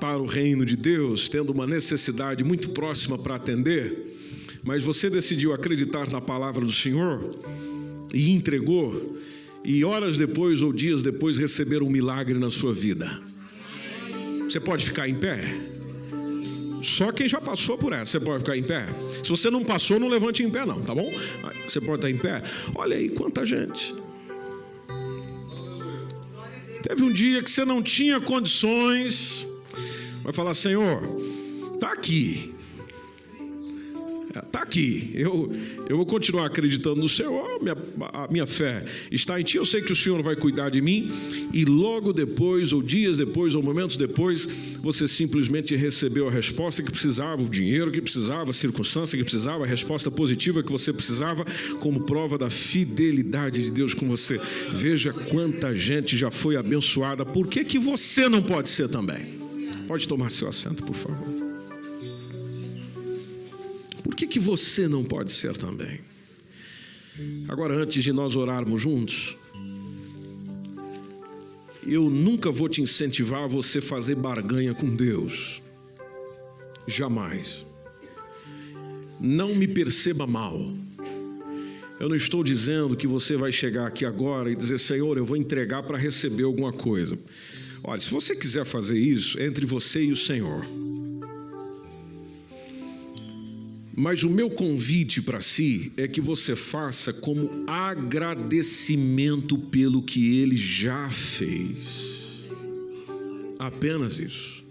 para 0.00 0.18
o 0.18 0.26
reino 0.26 0.64
de 0.64 0.76
Deus, 0.76 1.28
tendo 1.28 1.50
uma 1.52 1.66
necessidade 1.66 2.42
muito 2.42 2.70
próxima 2.70 3.18
para 3.18 3.36
atender, 3.36 4.16
mas 4.62 4.82
você 4.82 5.10
decidiu 5.10 5.52
acreditar 5.52 6.10
na 6.10 6.20
palavra 6.20 6.64
do 6.64 6.72
Senhor 6.72 7.34
e 8.12 8.30
entregou, 8.30 9.18
e 9.62 9.84
horas 9.84 10.16
depois 10.16 10.62
ou 10.62 10.72
dias 10.72 11.02
depois 11.02 11.36
receber 11.36 11.82
um 11.82 11.90
milagre 11.90 12.38
na 12.38 12.50
sua 12.50 12.72
vida. 12.72 13.20
Você 14.44 14.58
pode 14.58 14.84
ficar 14.84 15.08
em 15.08 15.14
pé? 15.14 15.38
Só 16.82 17.12
quem 17.12 17.28
já 17.28 17.40
passou 17.40 17.76
por 17.76 17.92
essa, 17.92 18.12
você 18.12 18.20
pode 18.20 18.38
ficar 18.38 18.56
em 18.56 18.62
pé. 18.62 18.86
Se 19.22 19.28
você 19.28 19.50
não 19.50 19.62
passou, 19.62 20.00
não 20.00 20.08
levante 20.08 20.42
em 20.42 20.50
pé, 20.50 20.64
não, 20.64 20.80
tá 20.82 20.94
bom? 20.94 21.12
Você 21.66 21.80
pode 21.80 21.96
estar 21.96 22.10
em 22.10 22.16
pé. 22.16 22.42
Olha 22.74 22.96
aí 22.96 23.10
quanta 23.10 23.44
gente. 23.44 23.94
Teve 26.90 27.04
um 27.04 27.12
dia 27.12 27.40
que 27.40 27.48
você 27.48 27.64
não 27.64 27.80
tinha 27.80 28.20
condições, 28.20 29.46
vai 30.24 30.32
falar: 30.32 30.54
Senhor, 30.54 31.00
está 31.72 31.92
aqui, 31.92 32.52
está 34.60 34.62
aqui. 34.62 35.10
Eu, 35.14 35.50
eu 35.88 35.96
vou 35.96 36.06
continuar 36.06 36.46
acreditando 36.46 36.96
no 36.96 37.08
Senhor, 37.08 37.60
minha, 37.60 37.76
a 38.12 38.28
minha 38.30 38.46
fé 38.46 38.84
está 39.10 39.40
em 39.40 39.44
Ti. 39.44 39.56
Eu 39.56 39.66
sei 39.66 39.80
que 39.80 39.92
o 39.92 39.96
Senhor 39.96 40.22
vai 40.22 40.36
cuidar 40.36 40.70
de 40.70 40.80
mim. 40.80 41.10
E 41.52 41.64
logo 41.64 42.12
depois, 42.12 42.72
ou 42.72 42.82
dias 42.82 43.18
depois, 43.18 43.54
ou 43.54 43.62
momentos 43.62 43.96
depois, 43.96 44.46
você 44.82 45.08
simplesmente 45.08 45.74
recebeu 45.74 46.28
a 46.28 46.30
resposta 46.30 46.82
que 46.82 46.90
precisava, 46.90 47.42
o 47.42 47.48
dinheiro 47.48 47.90
que 47.90 48.00
precisava, 48.00 48.50
a 48.50 48.52
circunstância 48.52 49.16
que 49.16 49.24
precisava, 49.24 49.64
a 49.64 49.66
resposta 49.66 50.10
positiva 50.10 50.62
que 50.62 50.72
você 50.72 50.92
precisava, 50.92 51.44
como 51.80 52.00
prova 52.00 52.36
da 52.36 52.50
fidelidade 52.50 53.62
de 53.64 53.70
Deus 53.70 53.94
com 53.94 54.06
você. 54.06 54.40
Veja 54.72 55.12
quanta 55.12 55.74
gente 55.74 56.16
já 56.16 56.30
foi 56.30 56.56
abençoada. 56.56 57.24
Por 57.24 57.46
que, 57.46 57.64
que 57.64 57.78
você 57.78 58.28
não 58.28 58.42
pode 58.42 58.68
ser 58.68 58.88
também? 58.88 59.40
Pode 59.86 60.06
tomar 60.06 60.30
seu 60.30 60.48
assento, 60.48 60.84
por 60.84 60.94
favor. 60.94 61.49
Por 64.02 64.14
que, 64.14 64.26
que 64.26 64.38
você 64.38 64.88
não 64.88 65.04
pode 65.04 65.30
ser 65.30 65.56
também? 65.56 66.00
Agora, 67.48 67.74
antes 67.74 68.02
de 68.02 68.12
nós 68.12 68.36
orarmos 68.36 68.80
juntos, 68.80 69.36
eu 71.86 72.08
nunca 72.08 72.50
vou 72.50 72.68
te 72.68 72.80
incentivar 72.80 73.44
a 73.44 73.46
você 73.46 73.80
fazer 73.80 74.14
barganha 74.14 74.72
com 74.74 74.94
Deus. 74.94 75.62
Jamais. 76.86 77.66
Não 79.20 79.54
me 79.54 79.68
perceba 79.68 80.26
mal. 80.26 80.60
Eu 81.98 82.08
não 82.08 82.16
estou 82.16 82.42
dizendo 82.42 82.96
que 82.96 83.06
você 83.06 83.36
vai 83.36 83.52
chegar 83.52 83.86
aqui 83.86 84.06
agora 84.06 84.50
e 84.50 84.56
dizer, 84.56 84.78
Senhor, 84.78 85.18
eu 85.18 85.24
vou 85.24 85.36
entregar 85.36 85.82
para 85.82 85.98
receber 85.98 86.44
alguma 86.44 86.72
coisa. 86.72 87.18
Olha, 87.84 88.00
se 88.00 88.10
você 88.10 88.34
quiser 88.34 88.64
fazer 88.64 88.98
isso, 88.98 89.40
entre 89.40 89.66
você 89.66 90.04
e 90.04 90.12
o 90.12 90.16
Senhor. 90.16 90.64
Mas 94.00 94.22
o 94.22 94.30
meu 94.30 94.48
convite 94.48 95.20
para 95.20 95.42
si 95.42 95.92
é 95.94 96.08
que 96.08 96.22
você 96.22 96.56
faça 96.56 97.12
como 97.12 97.50
agradecimento 97.66 99.58
pelo 99.58 100.00
que 100.00 100.38
ele 100.38 100.56
já 100.56 101.10
fez. 101.10 102.48
Apenas 103.58 104.18
isso. 104.18 104.64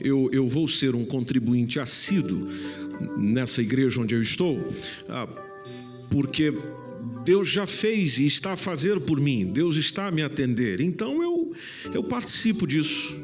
Eu, 0.00 0.30
eu 0.32 0.48
vou 0.48 0.66
ser 0.66 0.94
um 0.94 1.04
contribuinte 1.04 1.78
assíduo 1.78 2.48
nessa 3.18 3.60
igreja 3.60 4.00
onde 4.00 4.14
eu 4.14 4.22
estou, 4.22 4.66
ah, 5.06 5.28
porque 6.08 6.50
Deus 7.22 7.46
já 7.46 7.66
fez 7.66 8.18
e 8.18 8.24
está 8.24 8.54
a 8.54 8.56
fazer 8.56 9.00
por 9.00 9.20
mim, 9.20 9.52
Deus 9.52 9.76
está 9.76 10.06
a 10.06 10.10
me 10.10 10.22
atender. 10.22 10.80
Então 10.80 11.22
eu, 11.22 11.52
eu 11.92 12.02
participo 12.04 12.66
disso. 12.66 13.14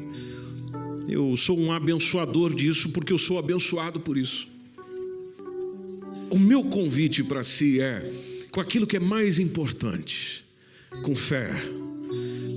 Eu 1.09 1.35
sou 1.35 1.59
um 1.59 1.71
abençoador 1.71 2.53
disso 2.53 2.89
porque 2.91 3.11
eu 3.11 3.17
sou 3.17 3.39
abençoado 3.39 3.99
por 3.99 4.15
isso. 4.15 4.56
O 6.29 6.37
meu 6.37 6.63
convite 6.63 7.23
para 7.23 7.43
si 7.43 7.79
é 7.79 8.11
com 8.51 8.59
aquilo 8.59 8.85
que 8.85 8.97
é 8.97 8.99
mais 8.99 9.39
importante, 9.39 10.43
com 11.03 11.15
fé, 11.15 11.49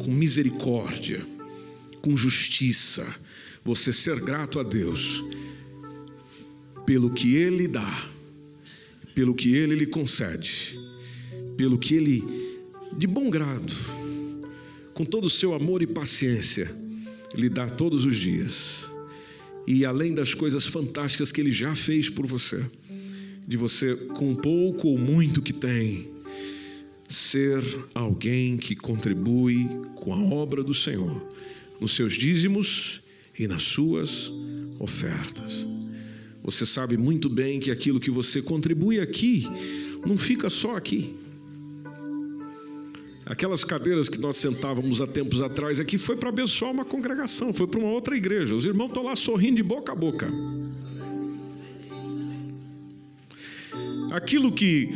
com 0.04 0.10
misericórdia, 0.10 1.24
com 2.02 2.16
justiça, 2.16 3.06
você 3.64 3.92
ser 3.92 4.18
grato 4.20 4.58
a 4.58 4.62
Deus 4.62 5.22
pelo 6.84 7.10
que 7.10 7.36
Ele 7.36 7.68
dá, 7.68 8.10
pelo 9.14 9.34
que 9.34 9.54
Ele 9.54 9.76
lhe 9.76 9.86
concede, 9.86 10.76
pelo 11.56 11.78
que 11.78 11.94
Ele, 11.94 12.24
de 12.98 13.06
bom 13.06 13.30
grado, 13.30 13.72
com 14.94 15.04
todo 15.04 15.26
o 15.26 15.30
seu 15.30 15.54
amor 15.54 15.80
e 15.80 15.86
paciência, 15.86 16.68
lhe 17.36 17.48
dá 17.48 17.68
todos 17.68 18.04
os 18.04 18.16
dias. 18.16 18.84
E 19.64 19.84
além 19.84 20.12
das 20.12 20.34
coisas 20.34 20.66
fantásticas 20.66 21.30
que 21.30 21.40
Ele 21.40 21.52
já 21.52 21.74
fez 21.74 22.08
por 22.08 22.26
você 22.26 22.64
de 23.50 23.56
você, 23.56 23.96
com 23.96 24.32
pouco 24.32 24.86
ou 24.86 24.96
muito 24.96 25.42
que 25.42 25.52
tem, 25.52 26.08
ser 27.08 27.60
alguém 27.92 28.56
que 28.56 28.76
contribui 28.76 29.68
com 29.96 30.14
a 30.14 30.22
obra 30.32 30.62
do 30.62 30.72
Senhor, 30.72 31.20
nos 31.80 31.96
seus 31.96 32.12
dízimos 32.12 33.02
e 33.36 33.48
nas 33.48 33.64
suas 33.64 34.30
ofertas. 34.78 35.66
Você 36.44 36.64
sabe 36.64 36.96
muito 36.96 37.28
bem 37.28 37.58
que 37.58 37.72
aquilo 37.72 37.98
que 37.98 38.08
você 38.08 38.40
contribui 38.40 39.00
aqui 39.00 39.48
não 40.06 40.16
fica 40.16 40.48
só 40.48 40.76
aqui. 40.76 41.16
Aquelas 43.26 43.64
cadeiras 43.64 44.08
que 44.08 44.20
nós 44.20 44.36
sentávamos 44.36 45.00
há 45.00 45.08
tempos 45.08 45.42
atrás 45.42 45.80
aqui 45.80 45.98
foi 45.98 46.16
para 46.16 46.28
abençoar 46.28 46.70
uma 46.70 46.84
congregação, 46.84 47.52
foi 47.52 47.66
para 47.66 47.80
uma 47.80 47.90
outra 47.90 48.16
igreja. 48.16 48.54
Os 48.54 48.64
irmãos 48.64 48.90
estão 48.90 49.02
lá 49.02 49.16
sorrindo 49.16 49.56
de 49.56 49.62
boca 49.64 49.90
a 49.90 49.96
boca. 49.96 50.28
Aquilo 54.10 54.50
que 54.50 54.90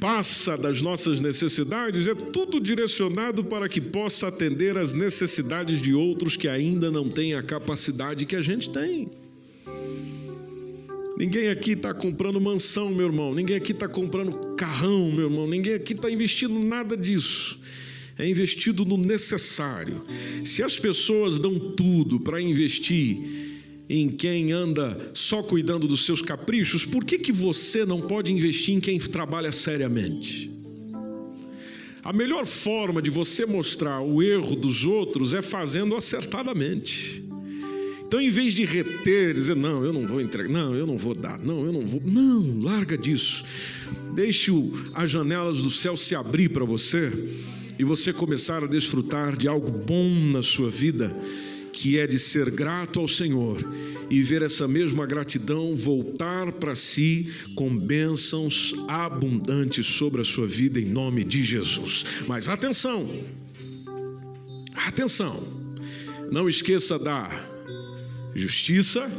passa 0.00 0.56
das 0.56 0.80
nossas 0.80 1.20
necessidades 1.20 2.06
é 2.06 2.14
tudo 2.14 2.60
direcionado 2.60 3.44
para 3.44 3.68
que 3.68 3.80
possa 3.80 4.28
atender 4.28 4.78
às 4.78 4.92
necessidades 4.92 5.80
de 5.82 5.92
outros 5.94 6.36
que 6.36 6.48
ainda 6.48 6.90
não 6.90 7.08
têm 7.08 7.34
a 7.34 7.42
capacidade 7.42 8.24
que 8.24 8.36
a 8.36 8.40
gente 8.40 8.70
tem. 8.70 9.10
Ninguém 11.16 11.48
aqui 11.50 11.72
está 11.72 11.92
comprando 11.92 12.40
mansão, 12.40 12.90
meu 12.90 13.06
irmão. 13.06 13.34
Ninguém 13.34 13.56
aqui 13.56 13.72
está 13.72 13.86
comprando 13.86 14.54
carrão, 14.56 15.12
meu 15.12 15.28
irmão. 15.28 15.46
Ninguém 15.46 15.74
aqui 15.74 15.92
está 15.92 16.10
investindo 16.10 16.66
nada 16.66 16.96
disso. 16.96 17.60
É 18.18 18.28
investido 18.28 18.84
no 18.84 18.96
necessário. 18.96 20.04
Se 20.44 20.62
as 20.62 20.78
pessoas 20.78 21.38
dão 21.38 21.58
tudo 21.58 22.20
para 22.20 22.40
investir 22.40 23.51
em 23.88 24.08
quem 24.08 24.52
anda 24.52 25.10
só 25.12 25.42
cuidando 25.42 25.86
dos 25.86 26.04
seus 26.04 26.22
caprichos, 26.22 26.84
por 26.84 27.04
que, 27.04 27.18
que 27.18 27.32
você 27.32 27.84
não 27.84 28.00
pode 28.00 28.32
investir 28.32 28.74
em 28.74 28.80
quem 28.80 28.98
trabalha 28.98 29.52
seriamente? 29.52 30.50
A 32.04 32.12
melhor 32.12 32.46
forma 32.46 33.00
de 33.00 33.10
você 33.10 33.46
mostrar 33.46 34.00
o 34.00 34.22
erro 34.22 34.56
dos 34.56 34.84
outros 34.84 35.34
é 35.34 35.40
fazendo 35.40 35.94
acertadamente. 35.94 37.22
Então, 38.12 38.20
em 38.20 38.28
vez 38.28 38.52
de 38.52 38.64
reter, 38.64 39.32
dizer, 39.32 39.56
não, 39.56 39.84
eu 39.84 39.92
não 39.92 40.06
vou 40.06 40.20
entregar, 40.20 40.50
não, 40.50 40.74
eu 40.74 40.86
não 40.86 40.98
vou 40.98 41.14
dar, 41.14 41.38
não, 41.38 41.64
eu 41.64 41.72
não 41.72 41.86
vou. 41.86 42.02
Não, 42.04 42.60
larga 42.60 42.98
disso. 42.98 43.44
Deixe 44.14 44.52
as 44.92 45.10
janelas 45.10 45.62
do 45.62 45.70
céu 45.70 45.96
se 45.96 46.14
abrir 46.14 46.50
para 46.50 46.64
você 46.64 47.10
e 47.78 47.84
você 47.84 48.12
começar 48.12 48.62
a 48.62 48.66
desfrutar 48.66 49.36
de 49.36 49.48
algo 49.48 49.70
bom 49.70 50.10
na 50.30 50.42
sua 50.42 50.68
vida, 50.68 51.16
que 51.72 51.98
é 51.98 52.06
de 52.06 52.18
ser 52.18 52.50
grato 52.50 53.00
ao 53.00 53.08
Senhor 53.08 53.58
e 54.10 54.22
ver 54.22 54.42
essa 54.42 54.68
mesma 54.68 55.06
gratidão 55.06 55.74
voltar 55.74 56.52
para 56.52 56.74
si 56.74 57.32
com 57.54 57.74
bênçãos 57.74 58.74
abundantes 58.86 59.86
sobre 59.86 60.20
a 60.20 60.24
sua 60.24 60.46
vida 60.46 60.78
em 60.78 60.84
nome 60.84 61.24
de 61.24 61.42
Jesus. 61.42 62.04
Mas 62.26 62.48
atenção, 62.48 63.08
atenção, 64.86 65.42
não 66.30 66.48
esqueça 66.48 66.98
da 66.98 67.30
justiça, 68.34 69.10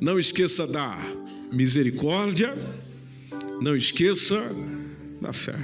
não 0.00 0.18
esqueça 0.18 0.66
da 0.66 0.98
misericórdia, 1.52 2.54
não 3.60 3.76
esqueça 3.76 4.40
da 5.20 5.32
fé. 5.32 5.58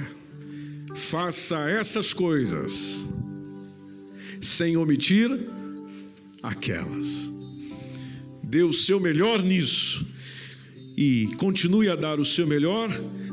Faça 0.93 1.57
essas 1.69 2.13
coisas 2.13 3.06
sem 4.41 4.77
omitir 4.77 5.29
aquelas. 6.41 7.31
Dê 8.43 8.63
o 8.63 8.73
seu 8.73 8.99
melhor 8.99 9.43
nisso 9.43 10.05
e 10.95 11.29
continue 11.37 11.89
a 11.89 11.95
dar 11.95 12.19
o 12.19 12.25
seu 12.25 12.47
melhor 12.47 12.89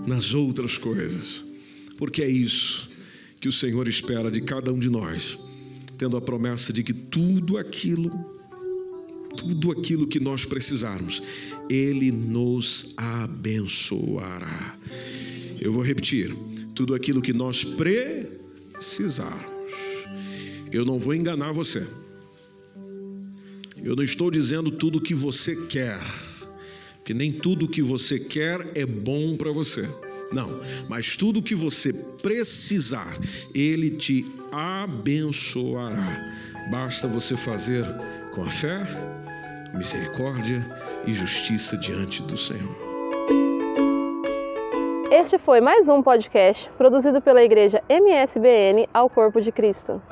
nas 0.07 0.35
outras 0.35 0.77
coisas, 0.77 1.43
porque 1.97 2.23
é 2.23 2.29
isso 2.29 2.91
que 3.41 3.49
o 3.49 3.53
Senhor 3.53 3.87
espera 3.89 4.31
de 4.31 4.41
cada 4.41 4.73
um 4.73 4.79
de 4.79 4.91
nós, 4.91 5.39
tendo 5.97 6.17
a 6.17 6.21
promessa 6.21 6.73
de 6.73 6.83
que 6.83 6.93
tudo 6.93 7.57
aquilo 7.57 8.11
tudo 9.37 9.73
aquilo 9.73 10.07
que 10.07 10.21
nós 10.21 10.45
precisarmos, 10.45 11.21
Ele 11.69 12.13
nos 12.13 12.95
abençoará. 12.97 14.79
Eu 15.61 15.73
vou 15.73 15.83
repetir: 15.83 16.35
tudo 16.75 16.95
aquilo 16.95 17.21
que 17.21 17.33
nós 17.33 17.65
precisarmos. 17.65 19.54
Eu 20.75 20.85
não 20.85 20.99
vou 20.99 21.15
enganar 21.15 21.53
você. 21.53 21.87
Eu 23.85 23.95
não 23.95 24.03
estou 24.03 24.29
dizendo 24.29 24.73
tudo 24.73 24.99
o 24.99 25.01
que 25.01 25.15
você 25.15 25.55
quer, 25.67 26.01
porque 26.97 27.15
nem 27.15 27.31
tudo 27.31 27.67
o 27.67 27.69
que 27.69 27.81
você 27.81 28.19
quer 28.19 28.73
é 28.75 28.85
bom 28.85 29.37
para 29.37 29.53
você. 29.53 29.89
Não, 30.33 30.61
mas 30.89 31.17
tudo 31.17 31.39
o 31.39 31.43
que 31.45 31.55
você 31.55 31.93
precisar, 32.21 33.17
Ele 33.55 33.89
te 33.89 34.27
abençoará. 34.51 36.35
Basta 36.73 37.07
você 37.07 37.37
fazer 37.37 37.85
com 38.33 38.43
a 38.43 38.51
fé 38.51 38.85
misericórdia 39.77 40.67
e 41.07 41.13
justiça 41.13 41.77
diante 41.77 42.21
do 42.23 42.37
Senhor. 42.37 42.77
Este 45.13 45.39
foi 45.39 45.61
mais 45.61 45.89
um 45.89 46.03
podcast 46.03 46.69
produzido 46.77 47.23
pela 47.23 47.45
Igreja 47.45 47.81
MSBN 47.89 48.89
ao 48.93 49.09
Corpo 49.09 49.41
de 49.41 49.53
Cristo. 49.53 50.03